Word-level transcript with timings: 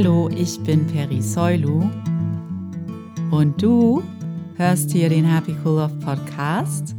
Hallo, 0.00 0.28
ich 0.28 0.60
bin 0.60 0.86
Peri 0.86 1.20
Soilu 1.20 1.90
und 3.32 3.60
du 3.60 4.00
hörst 4.54 4.92
hier 4.92 5.08
den 5.08 5.24
Happy 5.24 5.56
Cool 5.64 5.80
Love 5.80 5.96
Podcast, 5.96 6.94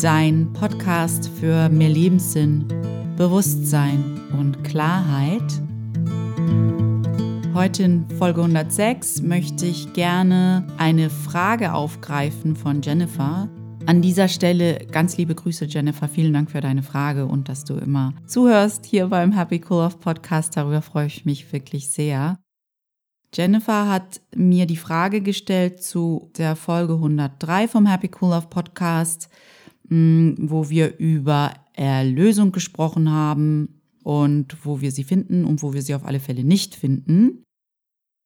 dein 0.00 0.52
Podcast 0.52 1.28
für 1.40 1.68
mehr 1.68 1.88
Lebenssinn, 1.88 2.68
Bewusstsein 3.16 4.20
und 4.38 4.62
Klarheit. 4.62 5.42
Heute 7.52 7.82
in 7.82 8.08
Folge 8.16 8.42
106 8.42 9.22
möchte 9.22 9.66
ich 9.66 9.92
gerne 9.92 10.68
eine 10.78 11.10
Frage 11.10 11.74
aufgreifen 11.74 12.54
von 12.54 12.80
Jennifer. 12.80 13.48
An 13.90 14.02
dieser 14.02 14.28
Stelle 14.28 14.86
ganz 14.92 15.16
liebe 15.16 15.34
Grüße, 15.34 15.64
Jennifer. 15.64 16.06
Vielen 16.06 16.32
Dank 16.32 16.52
für 16.52 16.60
deine 16.60 16.84
Frage 16.84 17.26
und 17.26 17.48
dass 17.48 17.64
du 17.64 17.74
immer 17.74 18.14
zuhörst 18.24 18.86
hier 18.86 19.08
beim 19.08 19.32
Happy 19.32 19.60
Cool 19.68 19.82
Off 19.82 19.98
Podcast. 19.98 20.56
Darüber 20.56 20.80
freue 20.80 21.08
ich 21.08 21.24
mich 21.24 21.52
wirklich 21.52 21.90
sehr. 21.90 22.38
Jennifer 23.34 23.88
hat 23.88 24.20
mir 24.32 24.66
die 24.66 24.76
Frage 24.76 25.22
gestellt 25.22 25.82
zu 25.82 26.30
der 26.38 26.54
Folge 26.54 26.92
103 26.92 27.66
vom 27.66 27.86
Happy 27.86 28.12
Cool 28.20 28.32
Off 28.32 28.48
Podcast, 28.48 29.28
mm, 29.88 30.34
wo 30.38 30.70
wir 30.70 30.96
über 30.98 31.54
Erlösung 31.72 32.52
gesprochen 32.52 33.10
haben 33.10 33.82
und 34.04 34.64
wo 34.64 34.80
wir 34.80 34.92
sie 34.92 35.02
finden 35.02 35.44
und 35.44 35.64
wo 35.64 35.72
wir 35.72 35.82
sie 35.82 35.96
auf 35.96 36.04
alle 36.04 36.20
Fälle 36.20 36.44
nicht 36.44 36.76
finden. 36.76 37.42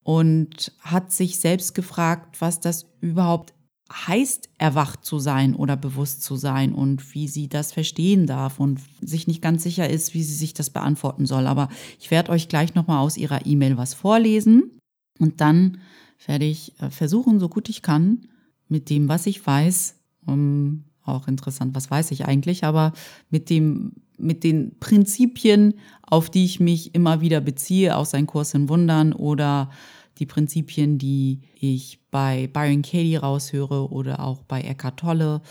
Und 0.04 0.72
hat 0.80 1.10
sich 1.10 1.40
selbst 1.40 1.74
gefragt, 1.74 2.42
was 2.42 2.60
das 2.60 2.84
überhaupt 3.00 3.54
heißt, 3.92 4.48
erwacht 4.58 5.04
zu 5.04 5.18
sein 5.18 5.54
oder 5.54 5.76
bewusst 5.76 6.22
zu 6.22 6.36
sein 6.36 6.72
und 6.72 7.14
wie 7.14 7.28
sie 7.28 7.48
das 7.48 7.72
verstehen 7.72 8.26
darf 8.26 8.58
und 8.58 8.80
sich 9.00 9.26
nicht 9.26 9.42
ganz 9.42 9.62
sicher 9.62 9.88
ist, 9.88 10.14
wie 10.14 10.22
sie 10.22 10.34
sich 10.34 10.54
das 10.54 10.70
beantworten 10.70 11.26
soll. 11.26 11.46
Aber 11.46 11.68
ich 12.00 12.10
werde 12.10 12.32
euch 12.32 12.48
gleich 12.48 12.74
nochmal 12.74 13.00
aus 13.00 13.16
ihrer 13.16 13.46
E-Mail 13.46 13.76
was 13.76 13.94
vorlesen 13.94 14.70
und 15.18 15.40
dann 15.40 15.78
werde 16.26 16.46
ich 16.46 16.80
äh, 16.80 16.90
versuchen, 16.90 17.38
so 17.40 17.48
gut 17.48 17.68
ich 17.68 17.82
kann, 17.82 18.28
mit 18.68 18.88
dem, 18.88 19.08
was 19.08 19.26
ich 19.26 19.46
weiß, 19.46 19.96
um, 20.26 20.84
auch 21.04 21.28
interessant, 21.28 21.74
was 21.74 21.90
weiß 21.90 22.10
ich 22.12 22.24
eigentlich, 22.24 22.64
aber 22.64 22.92
mit 23.28 23.50
dem, 23.50 23.92
mit 24.16 24.42
den 24.42 24.78
Prinzipien, 24.80 25.74
auf 26.02 26.30
die 26.30 26.46
ich 26.46 26.60
mich 26.60 26.94
immer 26.94 27.20
wieder 27.20 27.42
beziehe, 27.42 27.96
aus 27.96 28.14
einem 28.14 28.26
Kurs 28.26 28.54
in 28.54 28.70
Wundern 28.70 29.12
oder 29.12 29.70
die 30.18 30.26
Prinzipien, 30.26 30.98
die 30.98 31.40
ich 31.58 32.00
bei 32.10 32.46
Byron 32.48 32.82
Katie 32.82 33.16
raushöre 33.16 33.90
oder 33.90 34.20
auch 34.20 34.42
bei 34.42 34.60
Eckhart 34.60 35.00
Tolle, 35.00 35.42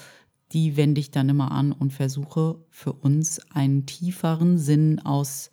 die 0.51 0.77
wende 0.77 1.01
ich 1.01 1.11
dann 1.11 1.29
immer 1.29 1.51
an 1.51 1.71
und 1.71 1.91
versuche 1.91 2.59
für 2.69 2.93
uns 2.93 3.39
einen 3.51 3.85
tieferen 3.85 4.57
Sinn 4.57 4.99
aus 4.99 5.51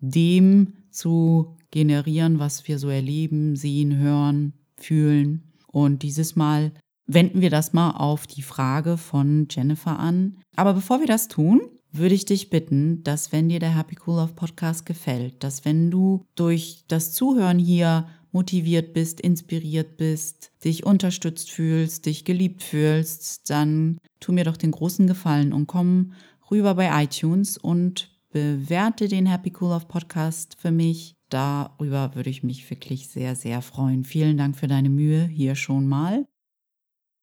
dem 0.00 0.74
zu 0.90 1.56
generieren, 1.70 2.38
was 2.38 2.66
wir 2.66 2.78
so 2.78 2.88
erleben, 2.88 3.54
sehen, 3.54 3.96
hören, 3.98 4.54
fühlen. 4.76 5.52
Und 5.66 6.02
dieses 6.02 6.36
Mal 6.36 6.72
wenden 7.06 7.40
wir 7.40 7.50
das 7.50 7.72
mal 7.72 7.92
auf 7.92 8.26
die 8.26 8.42
Frage 8.42 8.96
von 8.96 9.46
Jennifer 9.50 9.98
an. 9.98 10.38
Aber 10.56 10.74
bevor 10.74 11.00
wir 11.00 11.06
das 11.06 11.28
tun, 11.28 11.60
würde 11.92 12.14
ich 12.14 12.24
dich 12.24 12.50
bitten, 12.50 13.02
dass 13.02 13.32
wenn 13.32 13.48
dir 13.48 13.58
der 13.58 13.76
Happy 13.76 13.96
Cool 14.06 14.16
Love 14.16 14.34
Podcast 14.34 14.86
gefällt, 14.86 15.42
dass 15.42 15.64
wenn 15.64 15.90
du 15.90 16.24
durch 16.34 16.84
das 16.88 17.12
Zuhören 17.12 17.58
hier 17.58 18.06
motiviert 18.32 18.92
bist, 18.92 19.20
inspiriert 19.20 19.96
bist, 19.96 20.52
dich 20.64 20.84
unterstützt 20.84 21.50
fühlst, 21.50 22.06
dich 22.06 22.24
geliebt 22.24 22.62
fühlst, 22.62 23.50
dann 23.50 23.98
tu 24.20 24.32
mir 24.32 24.44
doch 24.44 24.56
den 24.56 24.70
großen 24.70 25.06
Gefallen 25.06 25.52
und 25.52 25.66
komm 25.66 26.12
rüber 26.50 26.74
bei 26.74 27.04
iTunes 27.04 27.56
und 27.58 28.10
bewerte 28.30 29.08
den 29.08 29.26
Happy 29.26 29.52
Cool 29.60 29.70
Love 29.70 29.86
Podcast 29.86 30.56
für 30.58 30.70
mich. 30.70 31.14
Darüber 31.28 32.14
würde 32.14 32.30
ich 32.30 32.42
mich 32.42 32.68
wirklich 32.70 33.08
sehr, 33.08 33.36
sehr 33.36 33.62
freuen. 33.62 34.04
Vielen 34.04 34.36
Dank 34.36 34.56
für 34.56 34.66
deine 34.66 34.90
Mühe 34.90 35.26
hier 35.26 35.54
schon 35.54 35.86
mal. 35.86 36.26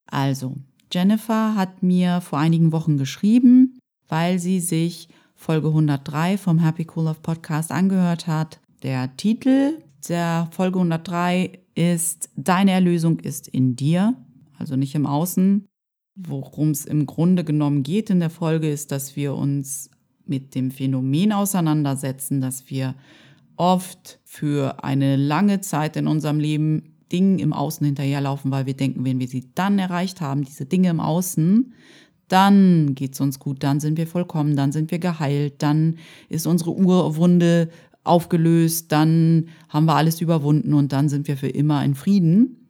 Also, 0.05 0.55
Jennifer 0.91 1.55
hat 1.55 1.83
mir 1.83 2.21
vor 2.21 2.39
einigen 2.39 2.71
Wochen 2.71 2.97
geschrieben, 2.97 3.79
weil 4.07 4.39
sie 4.39 4.61
sich 4.61 5.09
Folge 5.35 5.67
103 5.67 6.37
vom 6.37 6.59
Happy 6.59 6.87
Cool 6.95 7.05
Love 7.05 7.19
Podcast 7.21 7.71
angehört 7.71 8.27
hat. 8.27 8.59
Der 8.83 9.15
Titel 9.17 9.83
der 10.07 10.49
Folge 10.51 10.79
103 10.79 11.59
ist, 11.75 12.29
deine 12.35 12.71
Erlösung 12.71 13.19
ist 13.19 13.47
in 13.47 13.75
dir, 13.75 14.15
also 14.57 14.75
nicht 14.75 14.95
im 14.95 15.05
Außen. 15.05 15.65
Worum 16.15 16.71
es 16.71 16.85
im 16.85 17.05
Grunde 17.05 17.43
genommen 17.43 17.83
geht 17.83 18.09
in 18.09 18.19
der 18.19 18.31
Folge 18.31 18.69
ist, 18.69 18.91
dass 18.91 19.15
wir 19.15 19.35
uns 19.35 19.91
mit 20.25 20.55
dem 20.55 20.71
Phänomen 20.71 21.31
auseinandersetzen, 21.31 22.41
dass 22.41 22.69
wir 22.69 22.95
oft 23.55 24.19
für 24.23 24.83
eine 24.83 25.15
lange 25.15 25.61
Zeit 25.61 25.95
in 25.95 26.07
unserem 26.07 26.39
Leben 26.39 26.95
Dingen 27.11 27.39
im 27.39 27.53
Außen 27.53 27.85
hinterherlaufen, 27.85 28.51
weil 28.51 28.65
wir 28.65 28.75
denken, 28.75 29.05
wenn 29.05 29.19
wir 29.19 29.27
sie 29.27 29.49
dann 29.55 29.79
erreicht 29.79 30.21
haben, 30.21 30.43
diese 30.43 30.65
Dinge 30.65 30.89
im 30.89 30.99
Außen, 30.99 31.73
dann 32.27 32.93
geht 32.93 33.13
es 33.13 33.21
uns 33.21 33.39
gut, 33.39 33.63
dann 33.63 33.79
sind 33.79 33.97
wir 33.97 34.07
vollkommen, 34.07 34.55
dann 34.55 34.71
sind 34.71 34.91
wir 34.91 34.99
geheilt, 34.99 35.63
dann 35.63 35.97
ist 36.27 36.45
unsere 36.45 36.75
Urwunde 36.75 37.69
aufgelöst, 38.07 38.91
dann 38.91 39.49
haben 39.69 39.85
wir 39.85 39.95
alles 39.95 40.21
überwunden 40.21 40.73
und 40.73 40.91
dann 40.91 41.09
sind 41.09 41.27
wir 41.27 41.37
für 41.37 41.49
immer 41.49 41.83
in 41.83 41.95
Frieden, 41.95 42.69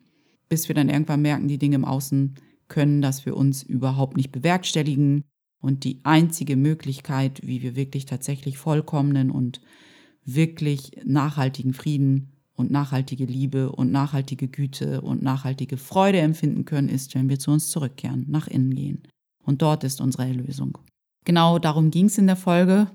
bis 0.49 0.67
wir 0.67 0.75
dann 0.75 0.89
irgendwann 0.89 1.21
merken, 1.21 1.47
die 1.47 1.57
Dinge 1.57 1.75
im 1.75 1.85
Außen 1.85 2.35
können 2.67 3.01
das 3.01 3.21
für 3.21 3.35
uns 3.35 3.63
überhaupt 3.63 4.17
nicht 4.17 4.31
bewerkstelligen. 4.31 5.23
Und 5.59 5.83
die 5.83 6.01
einzige 6.03 6.55
Möglichkeit, 6.55 7.41
wie 7.43 7.61
wir 7.61 7.75
wirklich 7.75 8.05
tatsächlich 8.05 8.57
vollkommenen 8.57 9.31
und 9.31 9.59
wirklich 10.23 10.91
nachhaltigen 11.03 11.73
Frieden 11.73 12.33
und 12.53 12.69
nachhaltige 12.69 13.25
Liebe 13.25 13.71
und 13.71 13.91
nachhaltige 13.91 14.47
Güte 14.47 15.01
und 15.01 15.23
nachhaltige 15.23 15.77
Freude 15.77 16.19
empfinden 16.19 16.65
können, 16.65 16.89
ist, 16.89 17.15
wenn 17.15 17.29
wir 17.29 17.39
zu 17.39 17.51
uns 17.51 17.69
zurückkehren, 17.69 18.25
nach 18.27 18.47
innen 18.47 18.75
gehen. 18.75 19.03
Und 19.43 19.61
dort 19.61 19.83
ist 19.83 20.01
unsere 20.01 20.27
Erlösung. 20.27 20.77
Genau 21.25 21.59
darum 21.59 21.91
ging 21.91 22.05
es 22.05 22.17
in 22.17 22.27
der 22.27 22.35
Folge. 22.35 22.91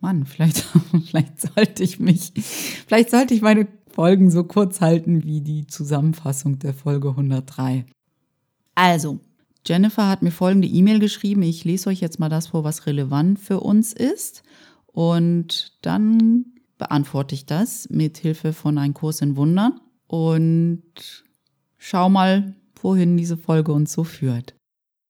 Mann, 0.00 0.26
vielleicht, 0.26 0.58
vielleicht 1.06 1.40
sollte 1.40 1.82
ich 1.82 1.98
mich, 1.98 2.32
vielleicht 2.86 3.10
sollte 3.10 3.34
ich 3.34 3.42
meine 3.42 3.66
Folgen 3.90 4.30
so 4.30 4.44
kurz 4.44 4.80
halten 4.80 5.24
wie 5.24 5.40
die 5.40 5.66
Zusammenfassung 5.66 6.58
der 6.58 6.74
Folge 6.74 7.08
103. 7.10 7.86
Also, 8.74 9.20
Jennifer 9.66 10.08
hat 10.08 10.22
mir 10.22 10.30
folgende 10.30 10.68
E-Mail 10.68 10.98
geschrieben. 10.98 11.42
Ich 11.42 11.64
lese 11.64 11.88
euch 11.88 12.00
jetzt 12.00 12.20
mal 12.20 12.28
das 12.28 12.48
vor, 12.48 12.62
was 12.62 12.86
relevant 12.86 13.38
für 13.38 13.60
uns 13.60 13.92
ist. 13.92 14.42
Und 14.86 15.78
dann 15.82 16.44
beantworte 16.78 17.34
ich 17.34 17.46
das 17.46 17.88
mit 17.90 18.18
Hilfe 18.18 18.52
von 18.52 18.78
einem 18.78 18.94
Kurs 18.94 19.22
in 19.22 19.36
Wundern. 19.36 19.80
Und 20.06 21.24
schau 21.78 22.08
mal, 22.08 22.54
wohin 22.80 23.16
diese 23.16 23.36
Folge 23.36 23.72
uns 23.72 23.92
so 23.92 24.04
führt. 24.04 24.54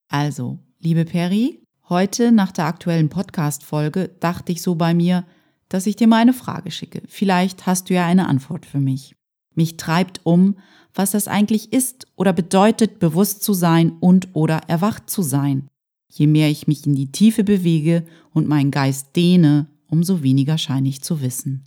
Also, 0.08 0.60
liebe 0.78 1.04
Peri, 1.04 1.60
Heute, 1.88 2.32
nach 2.32 2.50
der 2.50 2.64
aktuellen 2.64 3.08
Podcast-Folge, 3.08 4.10
dachte 4.18 4.50
ich 4.50 4.60
so 4.60 4.74
bei 4.74 4.92
mir, 4.92 5.24
dass 5.68 5.86
ich 5.86 5.94
dir 5.94 6.08
mal 6.08 6.16
eine 6.16 6.32
Frage 6.32 6.72
schicke. 6.72 7.02
Vielleicht 7.06 7.64
hast 7.66 7.88
du 7.88 7.94
ja 7.94 8.04
eine 8.04 8.26
Antwort 8.26 8.66
für 8.66 8.80
mich. 8.80 9.14
Mich 9.54 9.76
treibt 9.76 10.20
um, 10.24 10.56
was 10.94 11.12
das 11.12 11.28
eigentlich 11.28 11.72
ist 11.72 12.08
oder 12.16 12.32
bedeutet, 12.32 12.98
bewusst 12.98 13.44
zu 13.44 13.52
sein 13.52 13.92
und 14.00 14.34
oder 14.34 14.62
erwacht 14.66 15.08
zu 15.08 15.22
sein. 15.22 15.68
Je 16.08 16.26
mehr 16.26 16.50
ich 16.50 16.66
mich 16.66 16.84
in 16.86 16.96
die 16.96 17.12
Tiefe 17.12 17.44
bewege 17.44 18.04
und 18.32 18.48
meinen 18.48 18.72
Geist 18.72 19.14
dehne, 19.14 19.68
umso 19.86 20.24
weniger 20.24 20.58
scheine 20.58 20.88
ich 20.88 21.04
zu 21.04 21.20
wissen. 21.20 21.62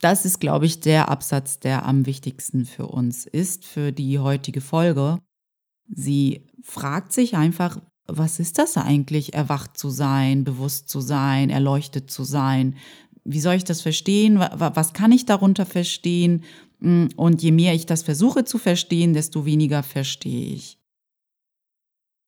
Das 0.00 0.24
ist, 0.24 0.38
glaube 0.38 0.66
ich, 0.66 0.78
der 0.78 1.08
Absatz, 1.08 1.58
der 1.58 1.84
am 1.84 2.06
wichtigsten 2.06 2.64
für 2.64 2.86
uns 2.86 3.26
ist, 3.26 3.64
für 3.64 3.90
die 3.90 4.20
heutige 4.20 4.60
Folge. 4.60 5.18
Sie 5.88 6.46
fragt 6.62 7.12
sich 7.12 7.36
einfach, 7.36 7.80
was 8.08 8.40
ist 8.40 8.58
das 8.58 8.76
eigentlich, 8.76 9.34
erwacht 9.34 9.76
zu 9.76 9.90
sein, 9.90 10.42
bewusst 10.42 10.88
zu 10.88 11.00
sein, 11.00 11.50
erleuchtet 11.50 12.10
zu 12.10 12.24
sein? 12.24 12.76
Wie 13.24 13.40
soll 13.40 13.54
ich 13.54 13.64
das 13.64 13.82
verstehen? 13.82 14.38
Was 14.38 14.94
kann 14.94 15.12
ich 15.12 15.26
darunter 15.26 15.66
verstehen? 15.66 16.44
Mm, 16.80 17.06
und 17.16 17.42
je 17.42 17.52
mehr 17.52 17.74
ich 17.74 17.84
das 17.84 18.02
versuche 18.02 18.44
zu 18.44 18.56
verstehen, 18.56 19.12
desto 19.12 19.44
weniger 19.44 19.82
verstehe 19.82 20.54
ich. 20.54 20.78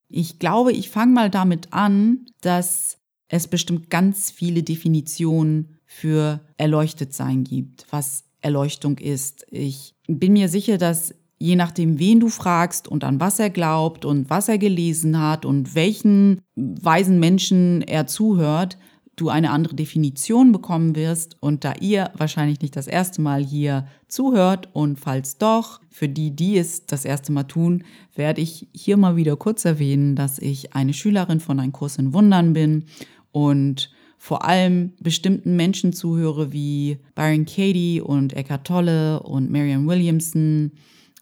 Ich 0.08 0.38
glaube, 0.38 0.72
ich 0.72 0.90
fange 0.90 1.12
mal 1.12 1.30
damit 1.30 1.72
an, 1.72 2.26
dass 2.42 2.98
es 3.28 3.48
bestimmt 3.48 3.90
ganz 3.90 4.30
viele 4.30 4.62
Definitionen 4.62 5.78
für 5.86 6.40
erleuchtet 6.58 7.14
sein 7.14 7.44
gibt, 7.44 7.86
was 7.90 8.24
Erleuchtung 8.40 8.98
ist. 8.98 9.46
Ich 9.50 9.94
bin 10.08 10.32
mir 10.32 10.48
sicher, 10.48 10.78
dass 10.78 11.14
je 11.40 11.56
nachdem, 11.56 11.98
wen 11.98 12.20
du 12.20 12.28
fragst 12.28 12.86
und 12.86 13.02
an 13.02 13.18
was 13.18 13.38
er 13.38 13.50
glaubt 13.50 14.04
und 14.04 14.30
was 14.30 14.48
er 14.48 14.58
gelesen 14.58 15.18
hat 15.18 15.44
und 15.44 15.74
welchen 15.74 16.42
weisen 16.54 17.18
Menschen 17.18 17.82
er 17.82 18.06
zuhört, 18.06 18.76
du 19.16 19.30
eine 19.30 19.50
andere 19.50 19.74
Definition 19.74 20.52
bekommen 20.52 20.94
wirst. 20.94 21.36
Und 21.40 21.64
da 21.64 21.74
ihr 21.80 22.10
wahrscheinlich 22.14 22.60
nicht 22.60 22.76
das 22.76 22.86
erste 22.86 23.22
Mal 23.22 23.42
hier 23.44 23.86
zuhört 24.06 24.68
und 24.72 25.00
falls 25.00 25.38
doch, 25.38 25.80
für 25.88 26.08
die, 26.08 26.30
die 26.30 26.58
es 26.58 26.86
das 26.86 27.04
erste 27.04 27.32
Mal 27.32 27.44
tun, 27.44 27.84
werde 28.14 28.40
ich 28.40 28.68
hier 28.72 28.96
mal 28.96 29.16
wieder 29.16 29.36
kurz 29.36 29.64
erwähnen, 29.64 30.16
dass 30.16 30.38
ich 30.38 30.74
eine 30.74 30.92
Schülerin 30.92 31.40
von 31.40 31.58
einem 31.58 31.72
Kurs 31.72 31.96
in 31.96 32.12
Wundern 32.12 32.52
bin 32.52 32.84
und 33.32 33.90
vor 34.18 34.44
allem 34.44 34.92
bestimmten 35.00 35.56
Menschen 35.56 35.94
zuhöre 35.94 36.52
wie 36.52 36.98
Byron 37.14 37.46
Katie 37.46 38.02
und 38.02 38.34
Eckhart 38.34 38.66
Tolle 38.66 39.22
und 39.22 39.50
Marianne 39.50 39.86
Williamson. 39.86 40.72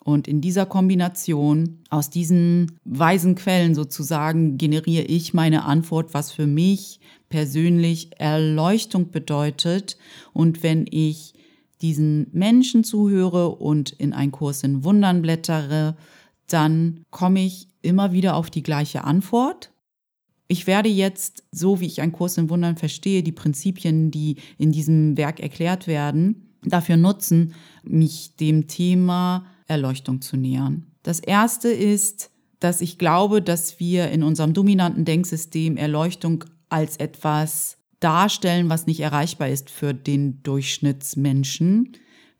Und 0.09 0.27
in 0.27 0.41
dieser 0.41 0.65
Kombination 0.65 1.81
aus 1.91 2.09
diesen 2.09 2.79
weisen 2.87 3.35
Quellen 3.35 3.75
sozusagen 3.75 4.57
generiere 4.57 5.05
ich 5.05 5.35
meine 5.35 5.67
Antwort, 5.67 6.15
was 6.15 6.33
für 6.33 6.47
mich 6.47 6.99
persönlich 7.29 8.19
Erleuchtung 8.19 9.11
bedeutet. 9.11 9.99
Und 10.33 10.63
wenn 10.63 10.87
ich 10.91 11.35
diesen 11.83 12.29
Menschen 12.33 12.85
zuhöre 12.85 13.51
und 13.51 13.91
in 13.91 14.15
einen 14.15 14.33
Kurs 14.33 14.63
in 14.63 14.83
Wundern 14.83 15.21
blättere, 15.21 15.95
dann 16.47 17.05
komme 17.11 17.45
ich 17.45 17.69
immer 17.83 18.11
wieder 18.13 18.35
auf 18.35 18.49
die 18.49 18.63
gleiche 18.63 19.05
Antwort. 19.05 19.73
Ich 20.47 20.67
werde 20.67 20.89
jetzt, 20.89 21.45
so 21.53 21.81
wie 21.81 21.87
ich 21.87 22.01
einen 22.01 22.13
Kurs 22.13 22.39
in 22.39 22.49
Wundern 22.49 22.79
verstehe, 22.79 23.23
die 23.23 23.33
Prinzipien, 23.33 24.11
die 24.11 24.37
in 24.57 24.73
diesem 24.73 25.19
Werk 25.19 25.39
erklärt 25.39 25.87
werden, 25.87 26.57
dafür 26.63 26.97
nutzen, 26.97 27.53
mich 27.85 28.37
dem 28.37 28.69
Thema 28.69 29.45
Erleuchtung 29.69 30.21
zu 30.21 30.37
nähern. 30.37 30.87
Das 31.03 31.21
erste 31.21 31.69
ist, 31.69 32.31
dass 32.61 32.81
ich 32.81 32.99
glaube, 32.99 33.41
dass 33.41 33.79
wir 33.79 34.11
in 34.11 34.23
unserem 34.23 34.53
dominanten 34.53 35.05
Denksystem 35.05 35.77
Erleuchtung 35.77 36.45
als 36.69 36.97
etwas 36.97 37.79
darstellen, 38.01 38.69
was 38.69 38.87
nicht 38.87 39.01
erreichbar 39.01 39.49
ist 39.49 39.71
für 39.71 39.95
den 39.95 40.43
Durchschnittsmenschen. 40.43 41.93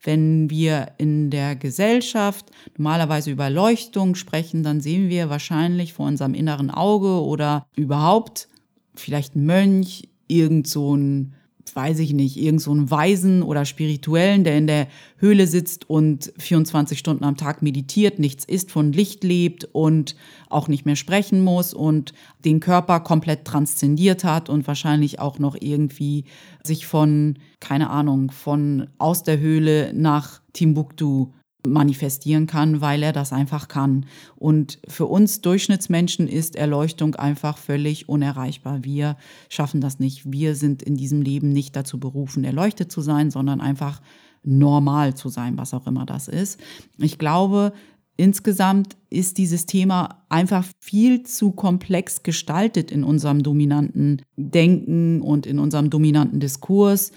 Wenn 0.03 0.49
wir 0.49 0.93
in 0.99 1.31
der 1.31 1.57
Gesellschaft 1.57 2.51
normalerweise 2.77 3.31
über 3.31 3.51
Leuchtung 3.51 4.15
sprechen, 4.15 4.63
dann 4.63 4.81
sehen 4.81 5.09
wir 5.09 5.29
wahrscheinlich 5.29 5.93
vor 5.93 6.07
unserem 6.07 6.35
inneren 6.35 6.71
Auge 6.71 7.23
oder 7.23 7.67
überhaupt 7.75 8.49
vielleicht 8.95 9.35
ein 9.35 9.47
Mönch, 9.47 10.09
irgend 10.29 10.69
so 10.69 10.97
ein 10.97 11.35
weiß 11.75 11.99
ich 12.01 12.13
nicht, 12.13 12.37
irgend 12.37 12.61
so 12.61 12.71
einen 12.71 12.91
Weisen 12.91 13.43
oder 13.43 13.65
Spirituellen, 13.65 14.45
der 14.45 14.57
in 14.57 14.67
der 14.67 14.89
Höhle 15.17 15.47
sitzt 15.47 15.89
und 15.89 16.33
24 16.39 16.99
Stunden 16.99 17.25
am 17.25 17.37
Tag 17.37 17.63
meditiert, 17.63 18.19
nichts 18.19 18.45
isst, 18.45 18.71
von 18.71 18.93
Licht 18.93 19.25
lebt 19.25 19.65
und 19.73 20.17
auch 20.49 20.69
nicht 20.69 20.87
mehr 20.87 20.97
sprechen 20.97 21.43
muss 21.43 21.75
und 21.75 22.13
den 22.45 22.61
Körper 22.61 23.01
komplett 23.01 23.45
transzendiert 23.45 24.25
hat 24.25 24.49
und 24.49 24.67
wahrscheinlich 24.67 25.21
auch 25.21 25.39
noch 25.39 25.57
irgendwie 25.59 26.25
sich 26.63 26.87
von, 26.87 27.39
keine 27.61 27.91
Ahnung, 27.91 28.31
von 28.31 28.89
aus 28.99 29.23
der 29.23 29.39
Höhle 29.39 29.93
nach 29.95 30.41
Timbuktu 30.53 31.29
manifestieren 31.71 32.47
kann, 32.47 32.81
weil 32.81 33.03
er 33.03 33.13
das 33.13 33.33
einfach 33.33 33.69
kann. 33.69 34.07
Und 34.37 34.79
für 34.89 35.07
uns 35.07 35.41
Durchschnittsmenschen 35.41 36.29
ist 36.29 36.57
Erleuchtung 36.57 37.15
einfach 37.15 37.59
völlig 37.59 38.09
unerreichbar. 38.09 38.85
Wir 38.85 39.17
schaffen 39.49 39.81
das 39.81 39.99
nicht. 39.99 40.31
Wir 40.31 40.55
sind 40.55 40.83
in 40.83 40.97
diesem 40.97 41.23
Leben 41.23 41.51
nicht 41.51 41.77
dazu 41.77 41.99
berufen, 42.01 42.45
erleuchtet 42.45 42.91
zu 42.91 43.01
sein, 43.01 43.31
sondern 43.31 43.61
einfach 43.61 44.01
normal 44.43 45.15
zu 45.15 45.29
sein, 45.29 45.59
was 45.59 45.75
auch 45.75 45.87
immer 45.87 46.07
das 46.07 46.29
ist. 46.29 46.61
Ich 46.99 47.19
glaube, 47.19 47.73
insgesamt 48.17 48.97
ist 49.11 49.39
dieses 49.39 49.67
Thema 49.67 50.25
einfach 50.29 50.65
viel 50.81 51.23
zu 51.23 51.53
komplex 51.53 52.23
gestaltet 52.23 52.91
in 52.91 53.05
unserem 53.05 53.43
dominanten 53.43 54.23
Denken 54.37 55.23
und 55.23 55.47
in 55.47 55.59
unserem 55.59 55.91
dominanten 55.91 56.41
Diskurs 56.41 57.13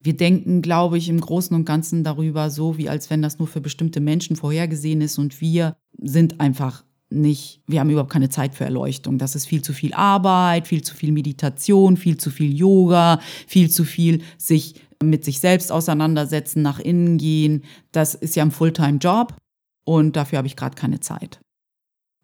wir 0.00 0.16
denken, 0.16 0.62
glaube 0.62 0.98
ich, 0.98 1.08
im 1.08 1.20
Großen 1.20 1.56
und 1.56 1.64
Ganzen 1.64 2.04
darüber 2.04 2.50
so, 2.50 2.78
wie 2.78 2.88
als 2.88 3.10
wenn 3.10 3.22
das 3.22 3.38
nur 3.38 3.48
für 3.48 3.60
bestimmte 3.60 4.00
Menschen 4.00 4.36
vorhergesehen 4.36 5.00
ist 5.00 5.18
und 5.18 5.40
wir 5.40 5.76
sind 5.98 6.40
einfach 6.40 6.84
nicht, 7.08 7.62
wir 7.66 7.80
haben 7.80 7.90
überhaupt 7.90 8.12
keine 8.12 8.28
Zeit 8.28 8.54
für 8.54 8.64
Erleuchtung. 8.64 9.18
Das 9.18 9.36
ist 9.36 9.46
viel 9.46 9.62
zu 9.62 9.72
viel 9.72 9.94
Arbeit, 9.94 10.66
viel 10.66 10.82
zu 10.82 10.94
viel 10.94 11.12
Meditation, 11.12 11.96
viel 11.96 12.16
zu 12.16 12.30
viel 12.30 12.52
Yoga, 12.52 13.20
viel 13.46 13.70
zu 13.70 13.84
viel 13.84 14.22
sich 14.38 14.74
mit 15.02 15.24
sich 15.24 15.40
selbst 15.40 15.70
auseinandersetzen, 15.70 16.62
nach 16.62 16.80
innen 16.80 17.18
gehen. 17.18 17.62
Das 17.92 18.14
ist 18.14 18.34
ja 18.34 18.42
ein 18.42 18.50
Fulltime-Job 18.50 19.36
und 19.84 20.16
dafür 20.16 20.38
habe 20.38 20.48
ich 20.48 20.56
gerade 20.56 20.74
keine 20.74 21.00
Zeit. 21.00 21.40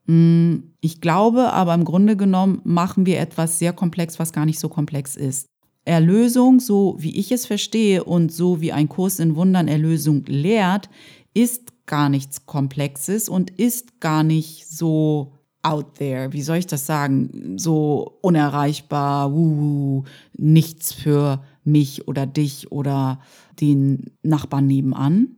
Hm, 0.07 0.75
ich 0.81 1.01
glaube 1.01 1.53
aber 1.53 1.75
im 1.75 1.85
Grunde 1.85 2.17
genommen 2.17 2.61
machen 2.65 3.07
wir 3.07 3.21
etwas 3.21 3.59
sehr 3.59 3.73
komplex, 3.73 4.19
was 4.19 4.33
gar 4.33 4.47
nicht 4.47 4.59
so 4.59 4.69
komplex 4.69 5.17
ist. 5.17 5.47
Erlösung, 5.85 6.61
so 6.61 6.97
wie 6.99 7.19
ich 7.19 7.33
es 7.33 7.47
verstehe 7.47 8.05
und 8.05 8.33
so 8.33 8.61
wie 8.61 8.73
ein 8.73 8.89
Kurs 8.89 9.19
in 9.19 9.35
Wundern 9.37 9.69
Erlösung 9.69 10.25
lehrt, 10.27 10.89
ist 11.35 11.87
gar 11.87 12.09
nichts 12.09 12.47
Komplexes 12.47 13.29
und 13.29 13.51
ist 13.51 14.01
gar 14.01 14.23
nicht 14.23 14.69
so 14.69 15.33
out 15.63 15.95
there, 15.95 16.33
wie 16.33 16.43
soll 16.43 16.57
ich 16.57 16.67
das 16.67 16.87
sagen, 16.87 17.57
so 17.57 18.19
unerreichbar, 18.21 19.33
wuhu, 19.33 20.05
nichts 20.37 20.93
für 20.93 21.43
mich 21.65 22.09
oder 22.09 22.27
dich 22.27 22.73
oder 22.73 23.21
den 23.61 24.11
Nachbarn 24.23 24.67
nebenan. 24.67 25.37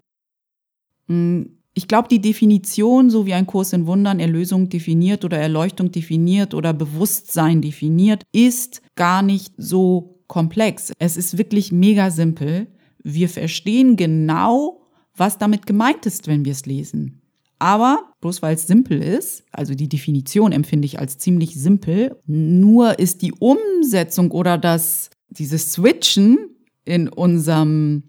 Hm, 1.08 1.58
ich 1.74 1.88
glaube, 1.88 2.08
die 2.08 2.20
Definition, 2.20 3.10
so 3.10 3.26
wie 3.26 3.34
ein 3.34 3.46
Kurs 3.46 3.72
in 3.72 3.86
Wundern 3.86 4.20
Erlösung 4.20 4.68
definiert 4.68 5.24
oder 5.24 5.38
Erleuchtung 5.38 5.90
definiert 5.90 6.54
oder 6.54 6.72
Bewusstsein 6.72 7.60
definiert, 7.60 8.22
ist 8.32 8.80
gar 8.94 9.22
nicht 9.22 9.52
so 9.58 10.13
komplex. 10.26 10.92
Es 10.98 11.16
ist 11.16 11.38
wirklich 11.38 11.72
mega 11.72 12.10
simpel. 12.10 12.66
Wir 13.02 13.28
verstehen 13.28 13.96
genau, 13.96 14.80
was 15.16 15.38
damit 15.38 15.66
gemeint 15.66 16.06
ist, 16.06 16.26
wenn 16.26 16.44
wir 16.44 16.52
es 16.52 16.66
lesen. 16.66 17.20
Aber 17.58 18.12
bloß 18.20 18.42
weil 18.42 18.56
es 18.56 18.66
simpel 18.66 19.02
ist, 19.02 19.44
also 19.52 19.74
die 19.74 19.88
Definition 19.88 20.52
empfinde 20.52 20.86
ich 20.86 20.98
als 20.98 21.18
ziemlich 21.18 21.54
simpel, 21.54 22.16
nur 22.26 22.98
ist 22.98 23.22
die 23.22 23.32
Umsetzung 23.32 24.32
oder 24.32 24.58
das, 24.58 25.10
dieses 25.28 25.72
Switchen 25.72 26.38
in 26.84 27.08
unserem 27.08 28.04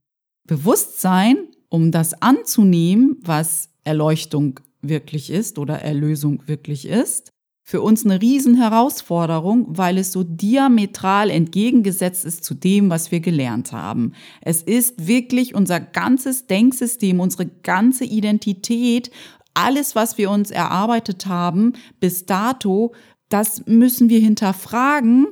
Bewusstsein, 0.47 1.37
um 1.69 1.91
das 1.91 2.21
anzunehmen, 2.21 3.17
was 3.21 3.69
Erleuchtung 3.83 4.59
wirklich 4.81 5.29
ist 5.29 5.57
oder 5.57 5.75
Erlösung 5.75 6.43
wirklich 6.47 6.87
ist, 6.87 7.31
für 7.67 7.81
uns 7.81 8.05
eine 8.05 8.21
Riesenherausforderung, 8.21 9.65
weil 9.69 9.97
es 9.97 10.11
so 10.11 10.23
diametral 10.23 11.31
entgegengesetzt 11.31 12.23
ist 12.23 12.43
zu 12.43 12.53
dem, 12.53 12.91
was 12.91 13.11
wir 13.11 13.21
gelernt 13.21 13.71
haben. 13.71 14.13
Es 14.41 14.61
ist 14.61 15.07
wirklich 15.07 15.55
unser 15.55 15.79
ganzes 15.79 16.45
Denksystem, 16.45 17.19
unsere 17.19 17.47
ganze 17.47 18.05
Identität, 18.05 19.09
alles, 19.55 19.95
was 19.95 20.19
wir 20.19 20.29
uns 20.29 20.51
erarbeitet 20.51 21.25
haben 21.25 21.73
bis 21.99 22.27
dato, 22.27 22.93
das 23.29 23.65
müssen 23.65 24.09
wir 24.09 24.19
hinterfragen, 24.19 25.25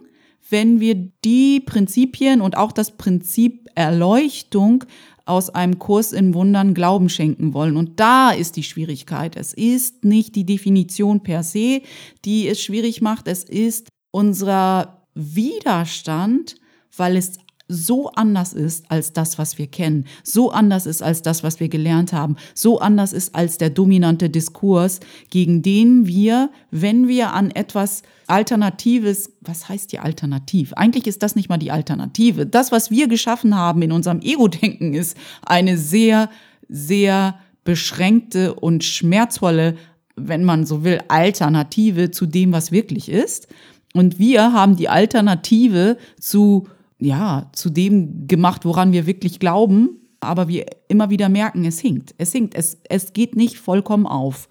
wenn 0.49 0.79
wir 0.79 0.95
die 1.23 1.59
Prinzipien 1.59 2.41
und 2.41 2.57
auch 2.57 2.71
das 2.71 2.97
Prinzip 2.97 3.69
Erleuchtung 3.75 4.85
aus 5.25 5.49
einem 5.49 5.79
Kurs 5.79 6.11
in 6.11 6.33
Wundern 6.33 6.73
Glauben 6.73 7.09
schenken 7.09 7.53
wollen. 7.53 7.77
Und 7.77 7.99
da 7.99 8.31
ist 8.31 8.55
die 8.55 8.63
Schwierigkeit. 8.63 9.35
Es 9.35 9.53
ist 9.53 10.03
nicht 10.03 10.35
die 10.35 10.45
Definition 10.45 11.23
per 11.23 11.43
se, 11.43 11.81
die 12.25 12.47
es 12.47 12.61
schwierig 12.61 13.01
macht. 13.01 13.27
Es 13.27 13.43
ist 13.43 13.89
unser 14.11 15.05
Widerstand, 15.15 16.55
weil 16.95 17.15
es 17.15 17.37
so 17.67 18.09
anders 18.11 18.53
ist 18.53 18.91
als 18.91 19.13
das, 19.13 19.37
was 19.37 19.57
wir 19.57 19.67
kennen, 19.67 20.05
so 20.23 20.51
anders 20.51 20.85
ist 20.85 21.01
als 21.01 21.21
das, 21.21 21.43
was 21.43 21.59
wir 21.59 21.69
gelernt 21.69 22.11
haben, 22.13 22.35
so 22.53 22.79
anders 22.79 23.13
ist 23.13 23.35
als 23.35 23.57
der 23.57 23.69
dominante 23.69 24.29
Diskurs, 24.29 24.99
gegen 25.29 25.61
den 25.61 26.05
wir, 26.05 26.49
wenn 26.71 27.07
wir 27.07 27.33
an 27.33 27.51
etwas 27.51 28.03
Alternatives, 28.27 29.31
was 29.41 29.69
heißt 29.69 29.91
die 29.91 29.99
Alternativ? 29.99 30.73
Eigentlich 30.73 31.07
ist 31.07 31.23
das 31.23 31.35
nicht 31.35 31.49
mal 31.49 31.57
die 31.57 31.71
Alternative. 31.71 32.45
Das, 32.45 32.71
was 32.71 32.91
wir 32.91 33.07
geschaffen 33.07 33.55
haben 33.55 33.81
in 33.81 33.91
unserem 33.91 34.21
Ego-Denken, 34.21 34.93
ist 34.93 35.17
eine 35.45 35.77
sehr, 35.77 36.29
sehr 36.67 37.39
beschränkte 37.63 38.53
und 38.53 38.83
schmerzvolle, 38.83 39.75
wenn 40.15 40.43
man 40.43 40.65
so 40.65 40.83
will, 40.83 40.99
Alternative 41.07 42.11
zu 42.11 42.25
dem, 42.25 42.51
was 42.51 42.71
wirklich 42.71 43.09
ist. 43.09 43.47
Und 43.93 44.19
wir 44.19 44.53
haben 44.53 44.75
die 44.75 44.89
Alternative 44.89 45.97
zu 46.19 46.67
ja, 47.03 47.49
zu 47.53 47.69
dem 47.69 48.27
gemacht, 48.27 48.65
woran 48.65 48.93
wir 48.93 49.05
wirklich 49.05 49.39
glauben, 49.39 49.99
aber 50.21 50.47
wir 50.47 50.65
immer 50.87 51.09
wieder 51.09 51.27
merken, 51.27 51.65
es 51.65 51.79
hinkt. 51.79 52.15
Es 52.17 52.31
hinkt. 52.31 52.55
Es, 52.55 52.79
es 52.87 53.11
geht 53.13 53.35
nicht 53.35 53.57
vollkommen 53.57 54.07
auf. 54.07 54.47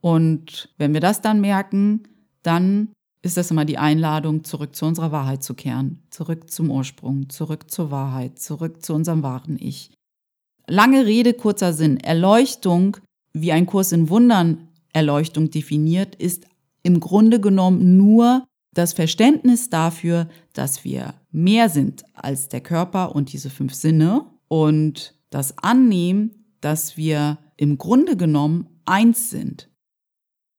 Und 0.00 0.70
wenn 0.78 0.94
wir 0.94 1.00
das 1.00 1.20
dann 1.20 1.40
merken, 1.40 2.04
dann 2.42 2.88
ist 3.22 3.36
das 3.36 3.50
immer 3.50 3.64
die 3.64 3.76
Einladung, 3.76 4.44
zurück 4.44 4.74
zu 4.74 4.86
unserer 4.86 5.12
Wahrheit 5.12 5.42
zu 5.42 5.54
kehren, 5.54 6.02
zurück 6.10 6.50
zum 6.50 6.70
Ursprung, 6.70 7.28
zurück 7.28 7.70
zur 7.70 7.90
Wahrheit, 7.90 8.38
zurück 8.38 8.84
zu 8.84 8.94
unserem 8.94 9.22
wahren 9.22 9.58
Ich. 9.60 9.90
Lange 10.68 11.04
Rede, 11.04 11.34
kurzer 11.34 11.72
Sinn. 11.72 11.98
Erleuchtung, 11.98 12.96
wie 13.32 13.52
ein 13.52 13.66
Kurs 13.66 13.92
in 13.92 14.08
Wundern 14.08 14.68
Erleuchtung 14.92 15.50
definiert, 15.50 16.14
ist 16.14 16.46
im 16.82 17.00
Grunde 17.00 17.40
genommen 17.40 17.96
nur 17.96 18.46
das 18.72 18.92
Verständnis 18.92 19.70
dafür, 19.70 20.28
dass 20.52 20.84
wir 20.84 21.14
mehr 21.36 21.68
sind 21.68 22.04
als 22.14 22.48
der 22.48 22.62
Körper 22.62 23.14
und 23.14 23.32
diese 23.32 23.50
fünf 23.50 23.74
Sinne 23.74 24.24
und 24.48 25.14
das 25.28 25.58
Annehmen, 25.58 26.46
dass 26.62 26.96
wir 26.96 27.38
im 27.58 27.76
Grunde 27.76 28.16
genommen 28.16 28.80
eins 28.86 29.28
sind. 29.28 29.70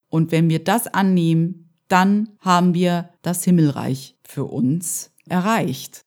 Und 0.10 0.32
wenn 0.32 0.50
wir 0.50 0.64
das 0.64 0.86
annehmen, 0.86 1.74
dann 1.88 2.30
haben 2.40 2.76
wir 2.76 3.10
das 3.24 3.44
Himmelreich 3.44 4.18
für 4.24 4.46
uns 4.46 5.12
erreicht. 5.28 6.06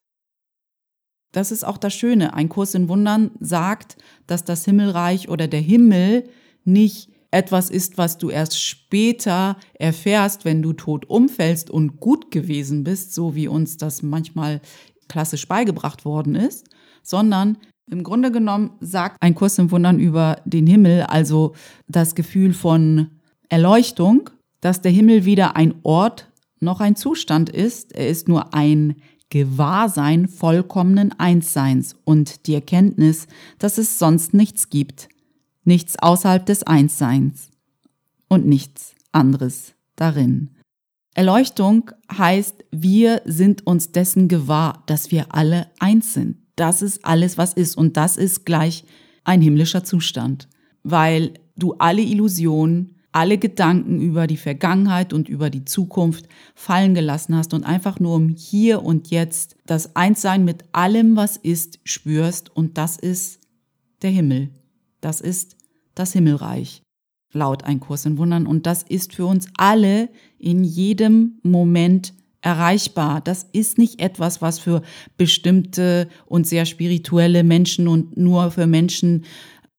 Das 1.33 1.51
ist 1.51 1.65
auch 1.65 1.77
das 1.77 1.93
Schöne. 1.93 2.33
Ein 2.33 2.47
Kurs 2.47 2.73
in 2.73 2.87
Wundern 2.87 3.31
sagt, 3.39 3.97
dass 4.25 4.45
das 4.45 4.63
Himmelreich 4.63 5.27
oder 5.27 5.47
der 5.47 5.61
Himmel 5.61 6.29
nicht 6.63 7.09
etwas 7.31 7.69
ist, 7.69 7.97
was 7.97 8.17
du 8.17 8.29
erst 8.29 8.61
später 8.61 9.57
erfährst, 9.73 10.45
wenn 10.45 10.61
du 10.61 10.73
tot 10.73 11.05
umfällst 11.09 11.69
und 11.69 11.99
gut 11.99 12.29
gewesen 12.29 12.83
bist, 12.83 13.13
so 13.13 13.35
wie 13.35 13.47
uns 13.47 13.77
das 13.77 14.03
manchmal 14.03 14.61
klassisch 15.07 15.47
beigebracht 15.47 16.05
worden 16.05 16.35
ist, 16.35 16.67
sondern 17.01 17.57
im 17.89 18.03
Grunde 18.03 18.31
genommen 18.31 18.71
sagt 18.79 19.17
ein 19.21 19.35
Kurs 19.35 19.57
im 19.57 19.71
Wundern 19.71 19.99
über 19.99 20.37
den 20.45 20.67
Himmel, 20.67 21.03
also 21.03 21.53
das 21.87 22.15
Gefühl 22.15 22.53
von 22.53 23.09
Erleuchtung, 23.49 24.29
dass 24.61 24.81
der 24.81 24.91
Himmel 24.91 25.25
weder 25.25 25.55
ein 25.55 25.75
Ort 25.83 26.29
noch 26.59 26.79
ein 26.79 26.95
Zustand 26.95 27.49
ist, 27.49 27.93
er 27.93 28.07
ist 28.07 28.27
nur 28.27 28.53
ein 28.53 28.95
Gewahrsein 29.29 30.27
vollkommenen 30.27 31.17
Einsseins 31.17 31.95
und 32.03 32.47
die 32.47 32.53
Erkenntnis, 32.53 33.27
dass 33.59 33.77
es 33.77 33.97
sonst 33.97 34.33
nichts 34.33 34.69
gibt, 34.69 35.09
nichts 35.63 35.97
außerhalb 35.97 36.45
des 36.45 36.63
Einsseins 36.63 37.49
und 38.27 38.45
nichts 38.45 38.95
anderes 39.11 39.73
darin. 39.95 40.51
Erleuchtung 41.13 41.91
heißt, 42.11 42.63
wir 42.71 43.21
sind 43.25 43.67
uns 43.67 43.91
dessen 43.91 44.27
gewahr, 44.27 44.83
dass 44.85 45.11
wir 45.11 45.35
alle 45.35 45.67
eins 45.79 46.13
sind. 46.13 46.37
Das 46.55 46.81
ist 46.81 47.03
alles, 47.05 47.37
was 47.37 47.53
ist 47.53 47.77
und 47.77 47.97
das 47.97 48.17
ist 48.17 48.45
gleich 48.45 48.85
ein 49.23 49.41
himmlischer 49.41 49.83
Zustand, 49.83 50.47
weil 50.83 51.33
du 51.57 51.73
alle 51.73 52.01
Illusionen, 52.01 52.95
alle 53.11 53.37
Gedanken 53.37 53.99
über 53.99 54.25
die 54.25 54.37
Vergangenheit 54.37 55.11
und 55.11 55.27
über 55.27 55.49
die 55.49 55.65
Zukunft 55.65 56.27
fallen 56.55 56.93
gelassen 56.93 57.35
hast 57.35 57.53
und 57.53 57.65
einfach 57.65 57.99
nur 57.99 58.15
um 58.15 58.29
hier 58.29 58.83
und 58.83 59.09
jetzt 59.09 59.57
das 59.65 59.97
Einssein 59.97 60.45
mit 60.45 60.63
allem, 60.71 61.17
was 61.17 61.35
ist, 61.35 61.79
spürst 61.83 62.55
und 62.55 62.77
das 62.77 62.95
ist 62.95 63.41
der 64.01 64.11
Himmel. 64.11 64.49
Das 65.01 65.19
ist 65.19 65.57
das 65.95 66.13
Himmelreich, 66.13 66.83
laut 67.33 67.63
Ein 67.63 67.79
Kurs 67.79 68.05
in 68.05 68.17
Wundern. 68.17 68.47
Und 68.47 68.65
das 68.65 68.83
ist 68.83 69.13
für 69.13 69.25
uns 69.25 69.47
alle 69.57 70.09
in 70.39 70.63
jedem 70.63 71.39
Moment 71.43 72.13
erreichbar. 72.41 73.21
Das 73.21 73.45
ist 73.51 73.77
nicht 73.77 74.01
etwas, 74.01 74.41
was 74.41 74.59
für 74.59 74.81
bestimmte 75.17 76.07
und 76.25 76.47
sehr 76.47 76.65
spirituelle 76.65 77.43
Menschen 77.43 77.87
und 77.87 78.17
nur 78.17 78.51
für 78.51 78.67
Menschen 78.67 79.25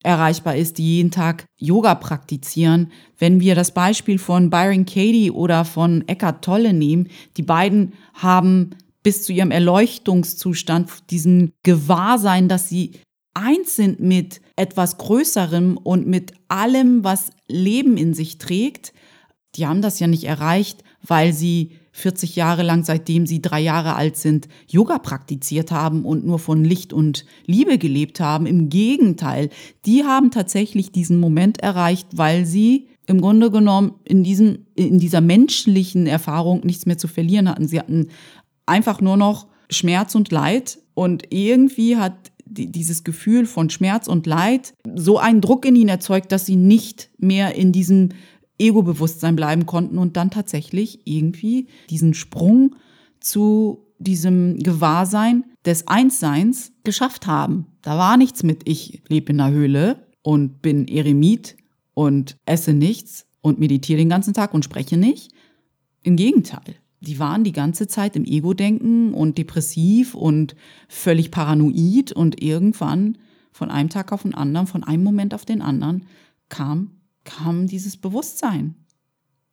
erreichbar 0.04 0.56
ist, 0.56 0.78
die 0.78 0.96
jeden 0.96 1.10
Tag 1.10 1.44
Yoga 1.58 1.94
praktizieren. 1.94 2.90
Wenn 3.18 3.40
wir 3.40 3.54
das 3.54 3.72
Beispiel 3.72 4.18
von 4.18 4.50
Byron 4.50 4.84
Katie 4.84 5.30
oder 5.30 5.64
von 5.64 6.06
Eckhart 6.08 6.44
Tolle 6.44 6.72
nehmen, 6.72 7.08
die 7.36 7.42
beiden 7.42 7.92
haben 8.14 8.70
bis 9.02 9.24
zu 9.24 9.32
ihrem 9.32 9.50
Erleuchtungszustand 9.50 11.10
diesen 11.10 11.52
Gewahrsein, 11.62 12.48
dass 12.48 12.68
sie 12.68 12.92
eins 13.34 13.76
sind 13.76 14.00
mit 14.00 14.40
etwas 14.56 14.98
Größerem 14.98 15.76
und 15.76 16.06
mit 16.06 16.32
allem, 16.48 17.04
was 17.04 17.30
Leben 17.48 17.96
in 17.96 18.14
sich 18.14 18.38
trägt. 18.38 18.92
Die 19.54 19.66
haben 19.66 19.82
das 19.82 20.00
ja 20.00 20.06
nicht 20.06 20.24
erreicht, 20.24 20.82
weil 21.02 21.32
sie 21.32 21.72
40 21.92 22.36
Jahre 22.36 22.62
lang, 22.62 22.84
seitdem 22.84 23.26
sie 23.26 23.42
drei 23.42 23.60
Jahre 23.60 23.94
alt 23.94 24.16
sind, 24.16 24.48
Yoga 24.66 24.98
praktiziert 24.98 25.70
haben 25.70 26.04
und 26.04 26.24
nur 26.24 26.38
von 26.38 26.64
Licht 26.64 26.92
und 26.92 27.26
Liebe 27.46 27.76
gelebt 27.76 28.18
haben. 28.18 28.46
Im 28.46 28.70
Gegenteil, 28.70 29.50
die 29.84 30.04
haben 30.04 30.30
tatsächlich 30.30 30.90
diesen 30.90 31.20
Moment 31.20 31.60
erreicht, 31.60 32.08
weil 32.14 32.46
sie 32.46 32.88
im 33.06 33.20
Grunde 33.20 33.50
genommen 33.50 33.94
in, 34.04 34.24
diesem, 34.24 34.66
in 34.74 34.98
dieser 34.98 35.20
menschlichen 35.20 36.06
Erfahrung 36.06 36.60
nichts 36.64 36.86
mehr 36.86 36.98
zu 36.98 37.08
verlieren 37.08 37.48
hatten. 37.48 37.68
Sie 37.68 37.78
hatten 37.78 38.08
einfach 38.64 39.00
nur 39.00 39.18
noch 39.18 39.48
Schmerz 39.68 40.14
und 40.14 40.30
Leid 40.30 40.78
und 40.94 41.24
irgendwie 41.30 41.96
hat 41.96 42.31
dieses 42.52 43.04
Gefühl 43.04 43.46
von 43.46 43.70
Schmerz 43.70 44.08
und 44.08 44.26
Leid 44.26 44.74
so 44.94 45.18
einen 45.18 45.40
Druck 45.40 45.64
in 45.64 45.76
ihnen 45.76 45.88
erzeugt, 45.88 46.32
dass 46.32 46.46
sie 46.46 46.56
nicht 46.56 47.10
mehr 47.18 47.54
in 47.54 47.72
diesem 47.72 48.10
Ego-Bewusstsein 48.58 49.36
bleiben 49.36 49.66
konnten 49.66 49.98
und 49.98 50.16
dann 50.16 50.30
tatsächlich 50.30 51.00
irgendwie 51.04 51.66
diesen 51.90 52.14
Sprung 52.14 52.76
zu 53.20 53.86
diesem 53.98 54.58
Gewahrsein 54.58 55.44
des 55.64 55.88
Einsseins 55.88 56.72
geschafft 56.84 57.26
haben. 57.26 57.66
Da 57.82 57.96
war 57.96 58.16
nichts 58.16 58.42
mit, 58.42 58.68
ich 58.68 59.02
lebe 59.08 59.32
in 59.32 59.40
einer 59.40 59.54
Höhle 59.54 60.06
und 60.22 60.62
bin 60.62 60.88
Eremit 60.88 61.56
und 61.94 62.36
esse 62.46 62.72
nichts 62.72 63.26
und 63.40 63.58
meditiere 63.58 63.98
den 63.98 64.08
ganzen 64.08 64.34
Tag 64.34 64.54
und 64.54 64.64
spreche 64.64 64.96
nicht. 64.96 65.32
Im 66.02 66.16
Gegenteil. 66.16 66.76
Die 67.02 67.18
waren 67.18 67.44
die 67.44 67.52
ganze 67.52 67.86
Zeit 67.86 68.16
im 68.16 68.24
Ego-Denken 68.24 69.12
und 69.12 69.36
depressiv 69.36 70.14
und 70.14 70.54
völlig 70.88 71.30
paranoid 71.30 72.12
und 72.12 72.42
irgendwann 72.42 73.18
von 73.50 73.70
einem 73.70 73.90
Tag 73.90 74.12
auf 74.12 74.22
den 74.22 74.34
anderen, 74.34 74.66
von 74.66 74.84
einem 74.84 75.04
Moment 75.04 75.34
auf 75.34 75.44
den 75.44 75.62
anderen 75.62 76.06
kam 76.48 77.02
kam 77.24 77.66
dieses 77.66 77.96
Bewusstsein. 77.96 78.74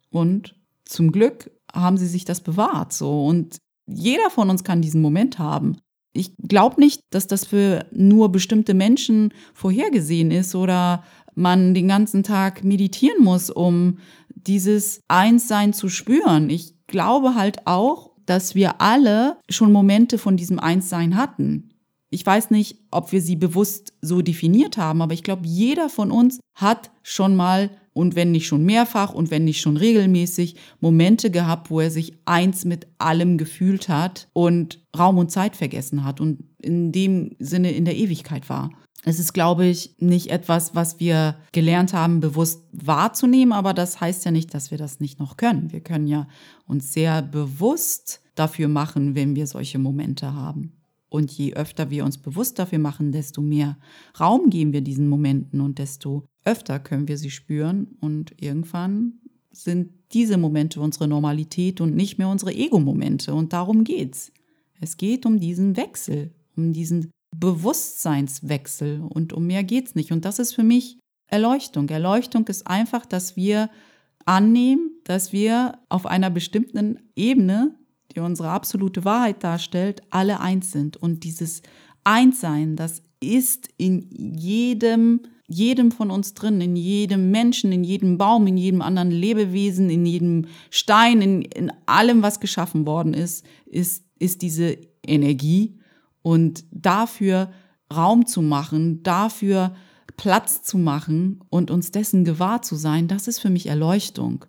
Und 0.09 0.55
zum 0.85 1.11
Glück 1.11 1.51
haben 1.71 1.97
sie 1.97 2.07
sich 2.07 2.25
das 2.25 2.41
bewahrt 2.41 2.93
so 2.93 3.25
und 3.25 3.57
jeder 3.85 4.29
von 4.29 4.49
uns 4.49 4.63
kann 4.63 4.81
diesen 4.81 5.01
Moment 5.01 5.39
haben. 5.39 5.77
Ich 6.13 6.35
glaube 6.37 6.79
nicht, 6.79 7.01
dass 7.11 7.27
das 7.27 7.45
für 7.45 7.85
nur 7.91 8.31
bestimmte 8.31 8.73
Menschen 8.73 9.33
vorhergesehen 9.53 10.31
ist 10.31 10.55
oder 10.55 11.03
man 11.35 11.73
den 11.73 11.87
ganzen 11.87 12.23
Tag 12.23 12.63
meditieren 12.63 13.23
muss, 13.23 13.49
um 13.49 13.99
dieses 14.35 15.01
Einssein 15.07 15.73
zu 15.73 15.89
spüren. 15.89 16.49
Ich 16.49 16.73
glaube 16.89 17.35
halt 17.35 17.65
auch, 17.65 18.11
dass 18.25 18.53
wir 18.53 18.81
alle 18.81 19.37
schon 19.49 19.71
Momente 19.71 20.17
von 20.17 20.37
diesem 20.37 20.59
Einssein 20.59 21.15
hatten. 21.15 21.69
Ich 22.11 22.25
weiß 22.25 22.51
nicht, 22.51 22.77
ob 22.91 23.11
wir 23.11 23.21
sie 23.21 23.35
bewusst 23.35 23.93
so 24.01 24.21
definiert 24.21 24.77
haben, 24.77 25.01
aber 25.01 25.13
ich 25.13 25.23
glaube, 25.23 25.45
jeder 25.45 25.89
von 25.89 26.11
uns 26.11 26.39
hat 26.55 26.91
schon 27.03 27.35
mal 27.35 27.69
und 27.93 28.15
wenn 28.15 28.31
nicht 28.31 28.47
schon 28.47 28.63
mehrfach 28.63 29.13
und 29.13 29.29
wenn 29.29 29.45
nicht 29.45 29.61
schon 29.61 29.77
regelmäßig 29.77 30.55
Momente 30.79 31.31
gehabt, 31.31 31.69
wo 31.69 31.79
er 31.79 31.91
sich 31.91 32.13
eins 32.25 32.65
mit 32.65 32.87
allem 32.97 33.37
gefühlt 33.37 33.89
hat 33.89 34.27
und 34.33 34.79
Raum 34.97 35.17
und 35.17 35.31
Zeit 35.31 35.55
vergessen 35.55 36.03
hat 36.03 36.21
und 36.21 36.43
in 36.61 36.91
dem 36.91 37.35
Sinne 37.39 37.71
in 37.71 37.85
der 37.85 37.95
Ewigkeit 37.95 38.49
war. 38.49 38.71
Es 39.05 39.17
ist, 39.19 39.33
glaube 39.33 39.65
ich, 39.65 39.95
nicht 39.99 40.29
etwas, 40.29 40.75
was 40.75 40.99
wir 40.99 41.35
gelernt 41.53 41.93
haben, 41.93 42.19
bewusst 42.19 42.63
wahrzunehmen, 42.73 43.53
aber 43.53 43.73
das 43.73 44.01
heißt 44.01 44.25
ja 44.25 44.31
nicht, 44.31 44.53
dass 44.53 44.71
wir 44.71 44.77
das 44.77 44.99
nicht 44.99 45.19
noch 45.19 45.37
können. 45.37 45.71
Wir 45.71 45.79
können 45.79 46.07
ja 46.07 46.27
uns 46.67 46.91
sehr 46.91 47.21
bewusst 47.21 48.21
dafür 48.35 48.67
machen, 48.67 49.15
wenn 49.15 49.35
wir 49.35 49.47
solche 49.47 49.79
Momente 49.79 50.33
haben. 50.33 50.73
Und 51.07 51.31
je 51.31 51.53
öfter 51.53 51.89
wir 51.89 52.05
uns 52.05 52.17
bewusst 52.17 52.59
dafür 52.59 52.77
machen, 52.77 53.11
desto 53.11 53.41
mehr 53.41 53.77
Raum 54.19 54.49
geben 54.49 54.73
wir 54.73 54.81
diesen 54.81 55.07
Momenten 55.07 55.59
und 55.59 55.79
desto 55.79 56.25
öfter 56.45 56.79
können 56.79 57.07
wir 57.07 57.17
sie 57.17 57.31
spüren. 57.31 57.97
Und 57.99 58.33
irgendwann 58.39 59.13
sind 59.51 59.89
diese 60.13 60.37
Momente 60.37 60.79
unsere 60.79 61.07
Normalität 61.07 61.81
und 61.81 61.95
nicht 61.95 62.17
mehr 62.17 62.29
unsere 62.29 62.53
Ego-Momente. 62.53 63.33
Und 63.33 63.53
darum 63.53 63.83
geht's. 63.83 64.31
Es 64.79 64.97
geht 64.97 65.25
um 65.25 65.39
diesen 65.39 65.77
Wechsel, 65.77 66.31
um 66.55 66.73
diesen 66.73 67.11
Bewusstseinswechsel 67.35 69.01
und 69.01 69.33
um 69.33 69.47
mehr 69.47 69.63
geht's 69.63 69.95
nicht. 69.95 70.11
Und 70.11 70.25
das 70.25 70.39
ist 70.39 70.53
für 70.53 70.63
mich 70.63 70.99
Erleuchtung. 71.27 71.87
Erleuchtung 71.89 72.47
ist 72.47 72.67
einfach, 72.67 73.05
dass 73.05 73.35
wir 73.35 73.69
annehmen, 74.25 74.91
dass 75.03 75.31
wir 75.31 75.79
auf 75.89 76.05
einer 76.05 76.29
bestimmten 76.29 76.99
Ebene 77.15 77.75
die 78.15 78.19
unsere 78.19 78.49
absolute 78.49 79.05
Wahrheit 79.05 79.43
darstellt, 79.43 80.01
alle 80.09 80.39
eins 80.39 80.71
sind. 80.71 80.97
Und 80.97 81.23
dieses 81.23 81.61
Einssein, 82.03 82.75
das 82.75 83.03
ist 83.19 83.69
in 83.77 84.07
jedem, 84.11 85.21
jedem 85.47 85.91
von 85.91 86.09
uns 86.09 86.33
drin, 86.33 86.61
in 86.61 86.75
jedem 86.75 87.31
Menschen, 87.31 87.71
in 87.71 87.83
jedem 87.83 88.17
Baum, 88.17 88.47
in 88.47 88.57
jedem 88.57 88.81
anderen 88.81 89.11
Lebewesen, 89.11 89.89
in 89.89 90.05
jedem 90.05 90.45
Stein, 90.69 91.21
in, 91.21 91.41
in 91.41 91.71
allem, 91.85 92.21
was 92.21 92.39
geschaffen 92.39 92.85
worden 92.85 93.13
ist, 93.13 93.45
ist, 93.65 94.05
ist 94.17 94.41
diese 94.41 94.77
Energie. 95.05 95.78
Und 96.21 96.65
dafür 96.71 97.51
Raum 97.93 98.25
zu 98.25 98.41
machen, 98.41 99.03
dafür 99.03 99.75
Platz 100.17 100.63
zu 100.63 100.77
machen 100.77 101.39
und 101.49 101.71
uns 101.71 101.91
dessen 101.91 102.25
gewahr 102.25 102.61
zu 102.61 102.75
sein, 102.75 103.07
das 103.07 103.27
ist 103.27 103.39
für 103.39 103.49
mich 103.49 103.67
Erleuchtung. 103.67 104.45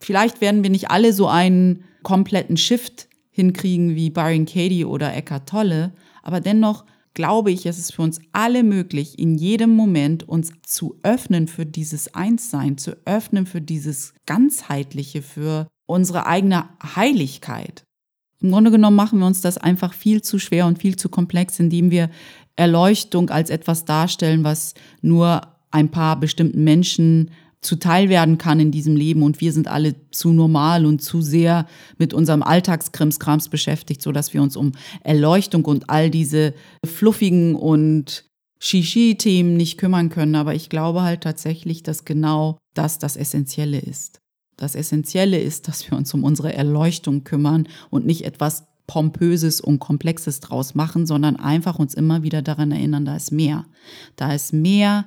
Vielleicht 0.00 0.40
werden 0.40 0.62
wir 0.62 0.70
nicht 0.70 0.90
alle 0.90 1.12
so 1.12 1.26
einen 1.28 1.84
kompletten 2.02 2.56
Shift 2.56 3.08
hinkriegen 3.30 3.94
wie 3.94 4.10
Byron 4.10 4.46
Katie 4.46 4.84
oder 4.84 5.14
Eckhart 5.14 5.48
Tolle, 5.48 5.92
aber 6.22 6.40
dennoch 6.40 6.84
glaube 7.16 7.50
ich, 7.50 7.66
es 7.66 7.78
ist 7.78 7.94
für 7.94 8.02
uns 8.02 8.20
alle 8.32 8.62
möglich, 8.62 9.18
in 9.18 9.36
jedem 9.36 9.70
Moment 9.70 10.28
uns 10.28 10.52
zu 10.62 11.00
öffnen 11.02 11.48
für 11.48 11.66
dieses 11.66 12.14
Einssein, 12.14 12.78
zu 12.78 12.96
öffnen 13.06 13.46
für 13.46 13.60
dieses 13.60 14.14
Ganzheitliche, 14.26 15.22
für 15.22 15.66
unsere 15.86 16.26
eigene 16.26 16.68
Heiligkeit. 16.94 17.85
Im 18.46 18.52
Grunde 18.52 18.70
genommen 18.70 18.94
machen 18.94 19.18
wir 19.18 19.26
uns 19.26 19.40
das 19.40 19.58
einfach 19.58 19.92
viel 19.92 20.22
zu 20.22 20.38
schwer 20.38 20.66
und 20.66 20.78
viel 20.78 20.94
zu 20.94 21.08
komplex, 21.08 21.58
indem 21.58 21.90
wir 21.90 22.10
Erleuchtung 22.54 23.28
als 23.28 23.50
etwas 23.50 23.84
darstellen, 23.84 24.44
was 24.44 24.74
nur 25.02 25.40
ein 25.72 25.90
paar 25.90 26.20
bestimmten 26.20 26.62
Menschen 26.62 27.32
zuteil 27.60 28.08
werden 28.08 28.38
kann 28.38 28.60
in 28.60 28.70
diesem 28.70 28.94
Leben 28.94 29.24
und 29.24 29.40
wir 29.40 29.52
sind 29.52 29.66
alle 29.66 29.96
zu 30.12 30.32
normal 30.32 30.86
und 30.86 31.02
zu 31.02 31.22
sehr 31.22 31.66
mit 31.98 32.14
unserem 32.14 32.44
Alltagskrimskrams 32.44 33.48
beschäftigt, 33.48 34.00
so 34.00 34.12
dass 34.12 34.32
wir 34.32 34.40
uns 34.40 34.56
um 34.56 34.70
Erleuchtung 35.02 35.64
und 35.64 35.90
all 35.90 36.08
diese 36.08 36.54
fluffigen 36.84 37.56
und 37.56 38.26
Shishi-Themen 38.60 39.56
nicht 39.56 39.76
kümmern 39.76 40.08
können. 40.08 40.36
Aber 40.36 40.54
ich 40.54 40.68
glaube 40.68 41.02
halt 41.02 41.22
tatsächlich, 41.22 41.82
dass 41.82 42.04
genau 42.04 42.58
das 42.74 43.00
das 43.00 43.16
Essentielle 43.16 43.80
ist. 43.80 44.20
Das 44.56 44.74
Essentielle 44.74 45.38
ist, 45.38 45.68
dass 45.68 45.90
wir 45.90 45.96
uns 45.96 46.12
um 46.14 46.24
unsere 46.24 46.52
Erleuchtung 46.52 47.24
kümmern 47.24 47.68
und 47.90 48.06
nicht 48.06 48.24
etwas 48.24 48.66
Pompöses 48.86 49.60
und 49.60 49.80
Komplexes 49.80 50.40
draus 50.40 50.74
machen, 50.74 51.06
sondern 51.06 51.36
einfach 51.36 51.78
uns 51.78 51.94
immer 51.94 52.22
wieder 52.22 52.42
daran 52.42 52.70
erinnern, 52.70 53.04
da 53.04 53.16
ist 53.16 53.32
mehr. 53.32 53.66
Da 54.14 54.32
ist 54.32 54.52
mehr. 54.52 55.06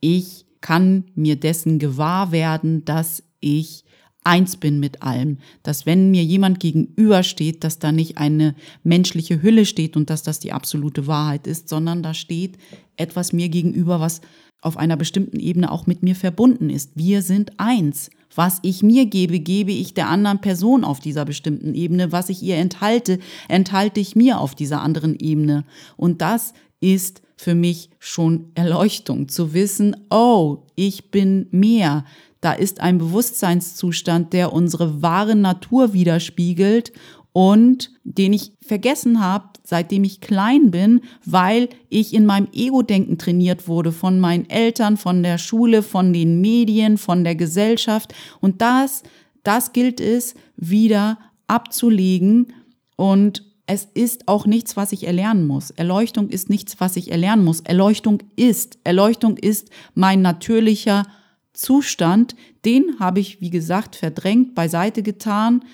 Ich 0.00 0.46
kann 0.60 1.04
mir 1.14 1.36
dessen 1.36 1.78
gewahr 1.78 2.32
werden, 2.32 2.84
dass 2.84 3.22
ich 3.40 3.84
eins 4.24 4.56
bin 4.56 4.78
mit 4.78 5.02
allem, 5.02 5.38
dass 5.62 5.86
wenn 5.86 6.10
mir 6.10 6.22
jemand 6.22 6.60
gegenübersteht, 6.60 7.64
dass 7.64 7.78
da 7.78 7.92
nicht 7.92 8.18
eine 8.18 8.54
menschliche 8.82 9.42
Hülle 9.42 9.64
steht 9.64 9.96
und 9.96 10.10
dass 10.10 10.22
das 10.22 10.38
die 10.38 10.52
absolute 10.52 11.06
Wahrheit 11.06 11.46
ist, 11.46 11.68
sondern 11.68 12.02
da 12.02 12.14
steht 12.14 12.58
etwas 12.96 13.32
mir 13.32 13.48
gegenüber, 13.48 14.00
was 14.00 14.20
auf 14.60 14.76
einer 14.76 14.96
bestimmten 14.96 15.38
Ebene 15.40 15.70
auch 15.70 15.86
mit 15.86 16.02
mir 16.02 16.14
verbunden 16.14 16.68
ist. 16.68 16.92
Wir 16.94 17.22
sind 17.22 17.58
eins. 17.58 18.10
Was 18.38 18.60
ich 18.62 18.84
mir 18.84 19.06
gebe, 19.06 19.40
gebe 19.40 19.72
ich 19.72 19.94
der 19.94 20.08
anderen 20.08 20.40
Person 20.40 20.84
auf 20.84 21.00
dieser 21.00 21.24
bestimmten 21.24 21.74
Ebene. 21.74 22.12
Was 22.12 22.28
ich 22.28 22.40
ihr 22.40 22.54
enthalte, 22.54 23.18
enthalte 23.48 23.98
ich 23.98 24.14
mir 24.14 24.38
auf 24.38 24.54
dieser 24.54 24.80
anderen 24.80 25.18
Ebene. 25.18 25.64
Und 25.96 26.22
das 26.22 26.52
ist 26.78 27.20
für 27.36 27.56
mich 27.56 27.90
schon 27.98 28.52
Erleuchtung, 28.54 29.26
zu 29.26 29.54
wissen, 29.54 29.96
oh, 30.08 30.58
ich 30.76 31.10
bin 31.10 31.48
mehr. 31.50 32.04
Da 32.40 32.52
ist 32.52 32.80
ein 32.80 32.98
Bewusstseinszustand, 32.98 34.32
der 34.32 34.52
unsere 34.52 35.02
wahre 35.02 35.34
Natur 35.34 35.92
widerspiegelt 35.92 36.92
und 37.32 37.90
den 38.04 38.32
ich 38.32 38.52
vergessen 38.60 39.20
habe, 39.20 39.50
seitdem 39.62 40.04
ich 40.04 40.20
klein 40.20 40.70
bin, 40.70 41.02
weil 41.24 41.68
ich 41.88 42.14
in 42.14 42.26
meinem 42.26 42.48
Ego-Denken 42.52 43.18
trainiert 43.18 43.68
wurde 43.68 43.92
von 43.92 44.18
meinen 44.18 44.48
Eltern, 44.48 44.96
von 44.96 45.22
der 45.22 45.38
Schule, 45.38 45.82
von 45.82 46.12
den 46.12 46.40
Medien, 46.40 46.98
von 46.98 47.24
der 47.24 47.34
Gesellschaft. 47.34 48.14
Und 48.40 48.62
das, 48.62 49.02
das 49.42 49.72
gilt 49.72 50.00
es 50.00 50.34
wieder 50.56 51.18
abzulegen 51.46 52.52
und 52.96 53.44
es 53.70 53.86
ist 53.92 54.28
auch 54.28 54.46
nichts, 54.46 54.78
was 54.78 54.92
ich 54.92 55.06
erlernen 55.06 55.46
muss. 55.46 55.70
Erleuchtung 55.70 56.30
ist 56.30 56.48
nichts, 56.48 56.80
was 56.80 56.96
ich 56.96 57.10
erlernen 57.10 57.44
muss. 57.44 57.60
Erleuchtung 57.60 58.22
ist. 58.34 58.78
Erleuchtung 58.82 59.36
ist 59.36 59.68
mein 59.94 60.22
natürlicher 60.22 61.04
Zustand. 61.52 62.34
Den 62.64 62.98
habe 62.98 63.20
ich, 63.20 63.42
wie 63.42 63.50
gesagt, 63.50 63.94
verdrängt, 63.94 64.54
beiseite 64.54 65.02
getan, 65.02 65.64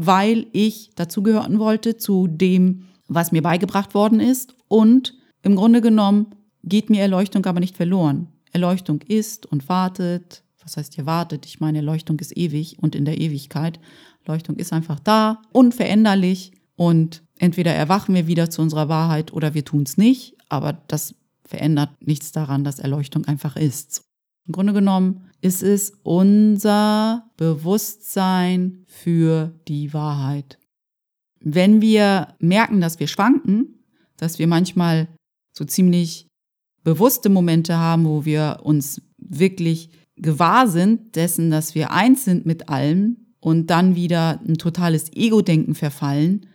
weil 0.00 0.46
ich 0.52 0.90
dazugehören 0.94 1.58
wollte 1.58 1.96
zu 1.96 2.28
dem, 2.28 2.84
was 3.08 3.32
mir 3.32 3.42
beigebracht 3.42 3.94
worden 3.94 4.20
ist. 4.20 4.54
Und 4.68 5.14
im 5.42 5.56
Grunde 5.56 5.80
genommen 5.80 6.26
geht 6.62 6.88
mir 6.88 7.02
Erleuchtung 7.02 7.44
aber 7.46 7.58
nicht 7.58 7.76
verloren. 7.76 8.28
Erleuchtung 8.52 9.00
ist 9.02 9.46
und 9.46 9.68
wartet. 9.68 10.44
Was 10.62 10.76
heißt 10.76 10.94
hier 10.94 11.06
wartet? 11.06 11.46
Ich 11.46 11.58
meine, 11.58 11.78
Erleuchtung 11.78 12.20
ist 12.20 12.36
ewig 12.36 12.76
und 12.80 12.94
in 12.94 13.04
der 13.04 13.20
Ewigkeit. 13.20 13.80
Erleuchtung 14.24 14.56
ist 14.56 14.72
einfach 14.72 15.00
da, 15.00 15.42
unveränderlich 15.52 16.52
und 16.76 17.22
entweder 17.38 17.74
erwachen 17.74 18.14
wir 18.14 18.26
wieder 18.26 18.50
zu 18.50 18.62
unserer 18.62 18.88
Wahrheit 18.88 19.32
oder 19.32 19.54
wir 19.54 19.64
tun 19.64 19.82
es 19.82 19.96
nicht, 19.96 20.36
aber 20.48 20.74
das 20.86 21.14
verändert 21.44 21.90
nichts 22.00 22.30
daran, 22.30 22.62
dass 22.62 22.78
Erleuchtung 22.78 23.24
einfach 23.24 23.56
ist. 23.56 24.04
Im 24.48 24.52
Grunde 24.52 24.72
genommen 24.72 25.28
ist 25.42 25.62
es 25.62 25.92
unser 26.02 27.30
Bewusstsein 27.36 28.84
für 28.86 29.52
die 29.68 29.92
Wahrheit. 29.92 30.58
Wenn 31.40 31.82
wir 31.82 32.34
merken, 32.40 32.80
dass 32.80 32.98
wir 32.98 33.06
schwanken, 33.06 33.84
dass 34.16 34.38
wir 34.38 34.46
manchmal 34.46 35.08
so 35.52 35.64
ziemlich 35.64 36.26
bewusste 36.82 37.28
Momente 37.28 37.76
haben, 37.76 38.06
wo 38.06 38.24
wir 38.24 38.60
uns 38.62 39.02
wirklich 39.18 39.90
gewahr 40.16 40.66
sind 40.66 41.14
dessen, 41.14 41.50
dass 41.50 41.74
wir 41.74 41.92
eins 41.92 42.24
sind 42.24 42.46
mit 42.46 42.70
allem 42.70 43.18
und 43.40 43.68
dann 43.68 43.94
wieder 43.94 44.40
ein 44.40 44.56
totales 44.56 45.12
Ego-Denken 45.12 45.74
verfallen, 45.74 46.46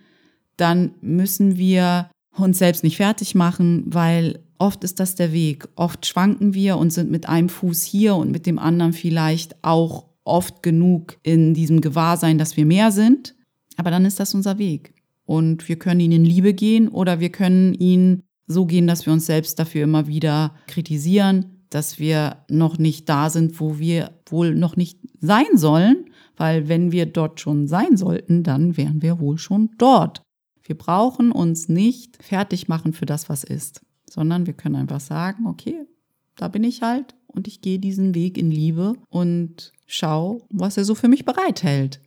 dann 0.57 0.95
müssen 1.01 1.57
wir 1.57 2.09
uns 2.35 2.57
selbst 2.57 2.83
nicht 2.83 2.97
fertig 2.97 3.35
machen, 3.35 3.83
weil 3.85 4.42
oft 4.63 4.85
ist 4.85 5.01
das 5.01 5.15
der 5.15 5.33
Weg. 5.33 5.67
Oft 5.75 6.05
schwanken 6.05 6.53
wir 6.53 6.77
und 6.77 6.91
sind 6.93 7.11
mit 7.11 7.27
einem 7.27 7.49
Fuß 7.49 7.83
hier 7.83 8.15
und 8.15 8.31
mit 8.31 8.45
dem 8.45 8.57
anderen 8.57 8.93
vielleicht 8.93 9.61
auch 9.61 10.05
oft 10.23 10.63
genug 10.63 11.17
in 11.21 11.53
diesem 11.53 11.81
Gewahrsein, 11.81 12.37
dass 12.37 12.55
wir 12.55 12.65
mehr 12.65 12.93
sind. 12.93 13.35
Aber 13.75 13.91
dann 13.91 14.05
ist 14.05 14.21
das 14.21 14.33
unser 14.33 14.57
Weg. 14.57 14.93
Und 15.25 15.67
wir 15.67 15.77
können 15.77 15.99
ihn 15.99 16.13
in 16.13 16.23
Liebe 16.23 16.53
gehen 16.53 16.87
oder 16.87 17.19
wir 17.19 17.29
können 17.29 17.73
ihn 17.73 18.23
so 18.47 18.65
gehen, 18.65 18.87
dass 18.87 19.05
wir 19.05 19.11
uns 19.11 19.25
selbst 19.25 19.59
dafür 19.59 19.83
immer 19.83 20.07
wieder 20.07 20.55
kritisieren, 20.67 21.65
dass 21.69 21.99
wir 21.99 22.37
noch 22.49 22.77
nicht 22.77 23.09
da 23.09 23.29
sind, 23.29 23.59
wo 23.59 23.79
wir 23.79 24.11
wohl 24.27 24.55
noch 24.55 24.77
nicht 24.77 24.97
sein 25.19 25.57
sollen. 25.57 26.05
Weil 26.37 26.69
wenn 26.69 26.93
wir 26.93 27.05
dort 27.05 27.41
schon 27.41 27.67
sein 27.67 27.97
sollten, 27.97 28.43
dann 28.43 28.77
wären 28.77 29.01
wir 29.01 29.19
wohl 29.19 29.37
schon 29.37 29.71
dort. 29.77 30.21
Wir 30.63 30.77
brauchen 30.77 31.33
uns 31.33 31.67
nicht 31.67 32.23
fertig 32.23 32.69
machen 32.69 32.93
für 32.93 33.05
das, 33.05 33.27
was 33.27 33.43
ist, 33.43 33.81
sondern 34.13 34.45
wir 34.45 34.53
können 34.53 34.75
einfach 34.75 34.99
sagen, 34.99 35.47
okay, 35.47 35.87
da 36.35 36.47
bin 36.47 36.63
ich 36.63 36.83
halt 36.83 37.15
und 37.25 37.47
ich 37.47 37.61
gehe 37.61 37.79
diesen 37.79 38.13
Weg 38.13 38.37
in 38.37 38.51
Liebe 38.51 38.93
und 39.09 39.71
schau, 39.87 40.45
was 40.51 40.77
er 40.77 40.85
so 40.85 40.93
für 40.93 41.07
mich 41.07 41.25
bereithält. 41.25 41.99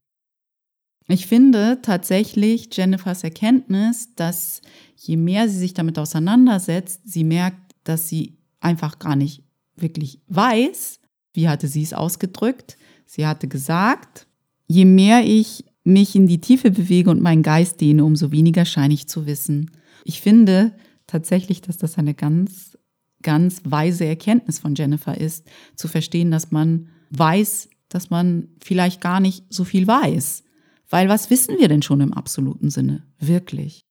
Ich 1.09 1.27
finde 1.27 1.81
tatsächlich 1.83 2.69
Jennifers 2.71 3.25
Erkenntnis, 3.25 4.15
dass 4.15 4.63
je 4.95 5.17
mehr 5.17 5.49
sie 5.49 5.59
sich 5.59 5.75
damit 5.75 5.99
auseinandersetzt, 5.99 7.01
sie 7.05 7.25
merkt, 7.25 7.75
dass 7.83 8.09
sie 8.09 8.39
einfach 8.61 9.01
gar 9.01 9.17
nicht 9.17 9.43
wirklich 9.75 10.21
weiß, 10.29 11.01
wie 11.33 11.49
hatte 11.49 11.67
sie 11.67 11.83
es 11.83 11.93
ausgedrückt. 11.93 12.77
Sie 13.05 13.27
hatte 13.27 13.49
gesagt, 13.49 14.29
je 14.69 14.85
mehr 14.85 15.25
ich 15.25 15.65
mich 15.83 16.15
in 16.15 16.29
die 16.29 16.41
Tiefe 16.41 16.71
bewege 16.71 17.11
und 17.11 17.21
meinen 17.21 17.43
Geist 17.43 17.81
dehne, 17.81 18.05
umso 18.05 18.31
weniger 18.31 18.65
scheine 18.65 18.95
ich 18.95 19.09
zu 19.09 19.27
wissen. 19.27 19.73
Ich 20.05 20.21
finde 20.21 20.73
tatsächlich, 21.07 21.61
dass 21.61 21.79
das 21.79 21.99
eine 21.99 22.15
ganz, 22.15 22.79
ganz 23.23 23.61
weise 23.65 24.05
Erkenntnis 24.05 24.59
von 24.59 24.75
Jennifer 24.75 25.19
ist, 25.19 25.47
zu 25.75 25.89
verstehen, 25.89 26.31
dass 26.31 26.51
man 26.51 26.89
weiß, 27.11 27.69
dass 27.89 28.11
man 28.11 28.49
vielleicht 28.63 29.01
gar 29.01 29.21
nicht 29.21 29.45
so 29.49 29.65
viel 29.65 29.87
weiß. 29.87 30.43
Weil 30.89 31.09
was 31.09 31.31
wissen 31.31 31.57
wir 31.59 31.69
denn 31.69 31.83
schon 31.83 32.01
im 32.01 32.13
absoluten 32.13 32.71
Sinne? 32.71 33.05
Wirklich. 33.19 33.85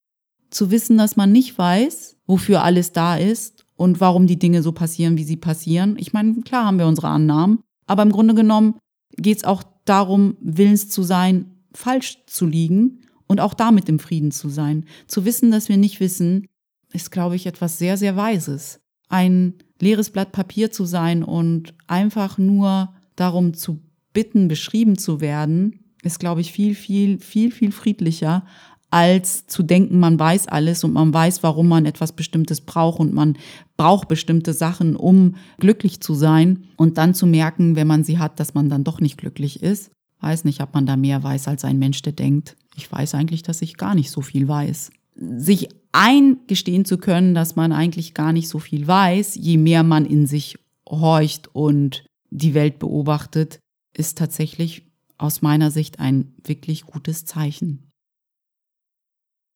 Zu 0.50 0.72
wissen, 0.72 0.98
dass 0.98 1.16
man 1.16 1.32
nicht 1.32 1.58
weiß, 1.58 2.18
wofür 2.26 2.64
alles 2.64 2.92
da 2.92 3.18
ist 3.18 3.66
und 3.76 4.00
warum 4.00 4.28
die 4.28 4.40
Dinge 4.40 4.64
so 4.64 4.72
passieren, 4.72 5.18
wie 5.18 5.24
sie 5.24 5.38
passieren. 5.38 5.98
Ich 6.00 6.14
meine, 6.14 6.42
klar 6.42 6.66
haben 6.66 6.80
wir 6.80 6.88
unsere 6.88 7.10
Annahmen, 7.10 7.60
aber 7.88 8.04
im 8.04 8.12
Grunde 8.12 8.34
genommen 8.34 8.80
geht 9.18 9.38
es 9.38 9.44
auch 9.44 9.64
darum, 9.86 10.38
willens 10.40 10.90
zu 10.90 11.04
sein, 11.04 11.52
falsch 11.74 12.20
zu 12.28 12.46
liegen 12.46 13.02
und 13.28 13.40
auch 13.40 13.54
damit 13.54 13.90
im 13.90 14.00
Frieden 14.00 14.32
zu 14.32 14.50
sein. 14.50 14.86
Zu 15.08 15.26
wissen, 15.26 15.52
dass 15.52 15.70
wir 15.70 15.78
nicht 15.78 16.00
wissen, 16.00 16.48
ist, 16.96 17.12
glaube 17.12 17.36
ich, 17.36 17.46
etwas 17.46 17.78
sehr, 17.78 17.98
sehr 17.98 18.16
Weises. 18.16 18.80
Ein 19.10 19.56
leeres 19.80 20.10
Blatt 20.10 20.32
Papier 20.32 20.72
zu 20.72 20.86
sein 20.86 21.24
und 21.24 21.74
einfach 21.88 22.38
nur 22.38 22.94
darum 23.16 23.54
zu 23.54 23.82
bitten, 24.14 24.48
beschrieben 24.48 24.98
zu 24.98 25.22
werden, 25.22 25.80
ist, 26.02 26.20
glaube 26.20 26.42
ich, 26.42 26.52
viel, 26.52 26.74
viel, 26.74 27.20
viel, 27.20 27.52
viel 27.52 27.72
friedlicher, 27.72 28.46
als 28.92 29.46
zu 29.48 29.62
denken, 29.62 30.00
man 30.00 30.18
weiß 30.18 30.48
alles 30.48 30.84
und 30.84 30.94
man 30.94 31.14
weiß, 31.14 31.44
warum 31.44 31.68
man 31.68 31.86
etwas 31.86 32.14
Bestimmtes 32.14 32.62
braucht 32.62 33.00
und 33.00 33.14
man 33.14 33.38
braucht 33.76 34.08
bestimmte 34.08 34.54
Sachen, 34.54 34.96
um 34.96 35.36
glücklich 35.60 36.00
zu 36.00 36.14
sein 36.14 36.64
und 36.78 36.98
dann 36.98 37.14
zu 37.14 37.26
merken, 37.26 37.76
wenn 37.76 37.88
man 37.88 38.04
sie 38.04 38.20
hat, 38.20 38.40
dass 38.40 38.54
man 38.54 38.70
dann 38.70 38.86
doch 38.86 39.02
nicht 39.02 39.18
glücklich 39.18 39.62
ist. 39.62 39.92
Weiß 40.22 40.46
nicht, 40.46 40.62
ob 40.62 40.74
man 40.74 40.86
da 40.86 40.96
mehr 40.96 41.22
weiß 41.22 41.50
als 41.50 41.66
ein 41.66 41.78
Mensch, 41.78 42.02
der 42.04 42.14
denkt. 42.14 42.56
Ich 42.78 42.90
weiß 42.90 43.16
eigentlich, 43.16 43.44
dass 43.44 43.62
ich 43.62 43.76
gar 43.76 43.96
nicht 43.96 44.12
so 44.12 44.22
viel 44.22 44.48
weiß. 44.48 44.92
Sich 45.16 45.70
eingestehen 45.92 46.86
zu 46.86 46.98
können, 46.98 47.34
dass 47.34 47.56
man 47.56 47.72
eigentlich 47.72 48.14
gar 48.14 48.34
nicht 48.34 48.50
so 48.50 48.60
viel 48.60 48.86
weiß, 48.86 49.36
je 49.36 49.58
mehr 49.58 49.84
man 49.84 50.06
in 50.06 50.28
sich 50.28 50.58
horcht 50.88 51.50
und 51.54 52.06
die 52.30 52.54
Welt 52.54 52.80
beobachtet, 52.80 53.60
ist 53.96 54.18
tatsächlich 54.18 54.92
aus 55.18 55.42
meiner 55.42 55.72
Sicht 55.72 56.00
ein 56.00 56.34
wirklich 56.44 56.86
gutes 56.86 57.26
Zeichen. 57.26 57.92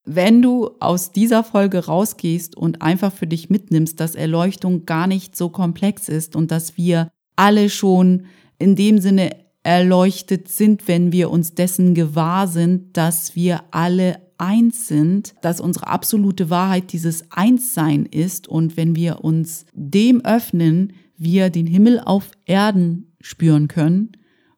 Wenn 0.05 0.41
du 0.41 0.71
aus 0.79 1.11
dieser 1.11 1.43
Folge 1.43 1.85
rausgehst 1.85 2.55
und 2.55 2.81
einfach 2.81 3.11
für 3.11 3.27
dich 3.27 3.49
mitnimmst, 3.49 3.99
dass 3.99 4.15
Erleuchtung 4.15 4.85
gar 4.85 5.07
nicht 5.07 5.35
so 5.35 5.49
komplex 5.49 6.09
ist 6.09 6.35
und 6.35 6.51
dass 6.51 6.77
wir 6.77 7.11
alle 7.35 7.69
schon 7.69 8.25
in 8.57 8.75
dem 8.75 8.99
Sinne 8.99 9.35
erleuchtet 9.61 10.47
sind, 10.47 10.87
wenn 10.87 11.11
wir 11.11 11.29
uns 11.29 11.53
dessen 11.53 11.93
gewahr 11.93 12.47
sind, 12.47 12.95
dass 12.95 13.35
wir 13.35 13.63
alle 13.71 14.28
eins 14.39 14.87
sind, 14.87 15.35
dass 15.41 15.61
unsere 15.61 15.87
absolute 15.87 16.49
Wahrheit 16.49 16.93
dieses 16.93 17.31
Einssein 17.31 18.05
ist 18.05 18.47
und 18.47 18.77
wenn 18.77 18.95
wir 18.95 19.23
uns 19.23 19.65
dem 19.73 20.23
öffnen, 20.23 20.93
wir 21.17 21.49
den 21.49 21.67
Himmel 21.67 21.99
auf 21.99 22.31
Erden 22.45 23.13
spüren 23.21 23.67
können 23.67 24.13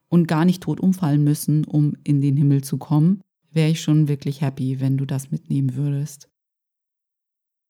und 0.09 0.27
gar 0.27 0.45
nicht 0.45 0.63
tot 0.63 0.79
umfallen 0.79 1.23
müssen, 1.23 1.65
um 1.65 1.95
in 2.03 2.21
den 2.21 2.37
Himmel 2.37 2.63
zu 2.63 2.77
kommen, 2.77 3.21
wäre 3.51 3.69
ich 3.69 3.81
schon 3.81 4.07
wirklich 4.07 4.41
happy, 4.41 4.79
wenn 4.79 4.97
du 4.97 5.05
das 5.05 5.31
mitnehmen 5.31 5.75
würdest. 5.75 6.29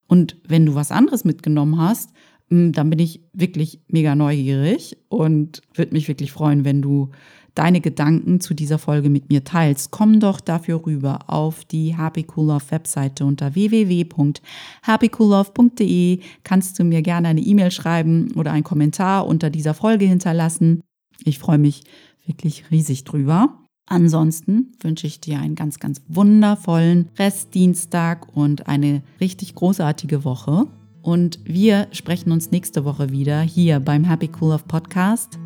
Und 0.08 0.36
wenn 0.46 0.66
du 0.66 0.76
was 0.76 0.92
anderes 0.92 1.24
mitgenommen 1.24 1.80
hast, 1.80 2.12
hm, 2.50 2.74
dann 2.74 2.90
bin 2.90 3.00
ich 3.00 3.22
wirklich 3.32 3.82
mega 3.88 4.14
neugierig 4.14 4.98
und 5.08 5.62
würde 5.74 5.94
mich 5.94 6.10
wirklich 6.10 6.34
freuen, 6.34 6.66
wenn 6.66 6.82
du 6.82 7.12
deine 7.56 7.82
Gedanken 7.82 8.40
zu 8.40 8.54
dieser 8.54 8.78
Folge 8.78 9.10
mit 9.10 9.30
mir 9.30 9.44
teilst. 9.44 9.90
Komm 9.92 10.20
doch 10.20 10.40
dafür 10.40 10.86
rüber 10.86 11.22
auf 11.28 11.66
die 11.66 11.98
Happy 11.98 12.28
Cool 12.36 12.48
Love 12.48 12.66
Webseite 12.70 13.26
unter 13.26 13.56
www.happycoollove.de. 13.56 16.20
Kannst 16.44 16.78
du 16.80 16.84
mir 16.84 17.02
gerne 17.02 17.30
eine 17.30 17.42
E-Mail 17.42 17.72
schreiben 17.72 18.32
oder 18.36 18.52
einen 18.52 18.64
Kommentar 18.64 19.26
unter 19.28 19.50
dieser 19.50 19.74
Folge 19.74 20.06
hinterlassen. 20.06 20.82
Ich 21.24 21.40
freue 21.40 21.58
mich 21.58 21.84
wirklich 22.26 22.70
riesig 22.72 23.04
drüber. 23.04 23.58
Ansonsten 23.88 24.74
wünsche 24.80 25.08
ich 25.08 25.20
dir 25.20 25.40
einen 25.40 25.56
ganz, 25.56 25.80
ganz 25.80 26.02
wundervollen 26.08 27.10
Restdienstag 27.18 28.36
und 28.36 28.68
eine 28.68 29.02
richtig 29.20 29.56
großartige 29.56 30.24
Woche. 30.24 30.68
Und 31.02 31.40
wir 31.44 31.88
sprechen 31.92 32.32
uns 32.32 32.52
nächste 32.52 32.86
Woche 32.86 33.10
wieder 33.10 33.42
hier 33.42 33.80
beim 33.80 34.06
Happy 34.06 34.30
Cool 34.40 34.54
of 34.54 34.68
Podcast. 34.68 35.40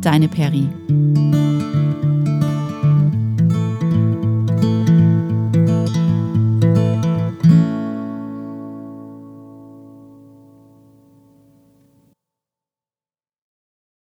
Deine 0.00 0.28
Peri. 0.28 0.68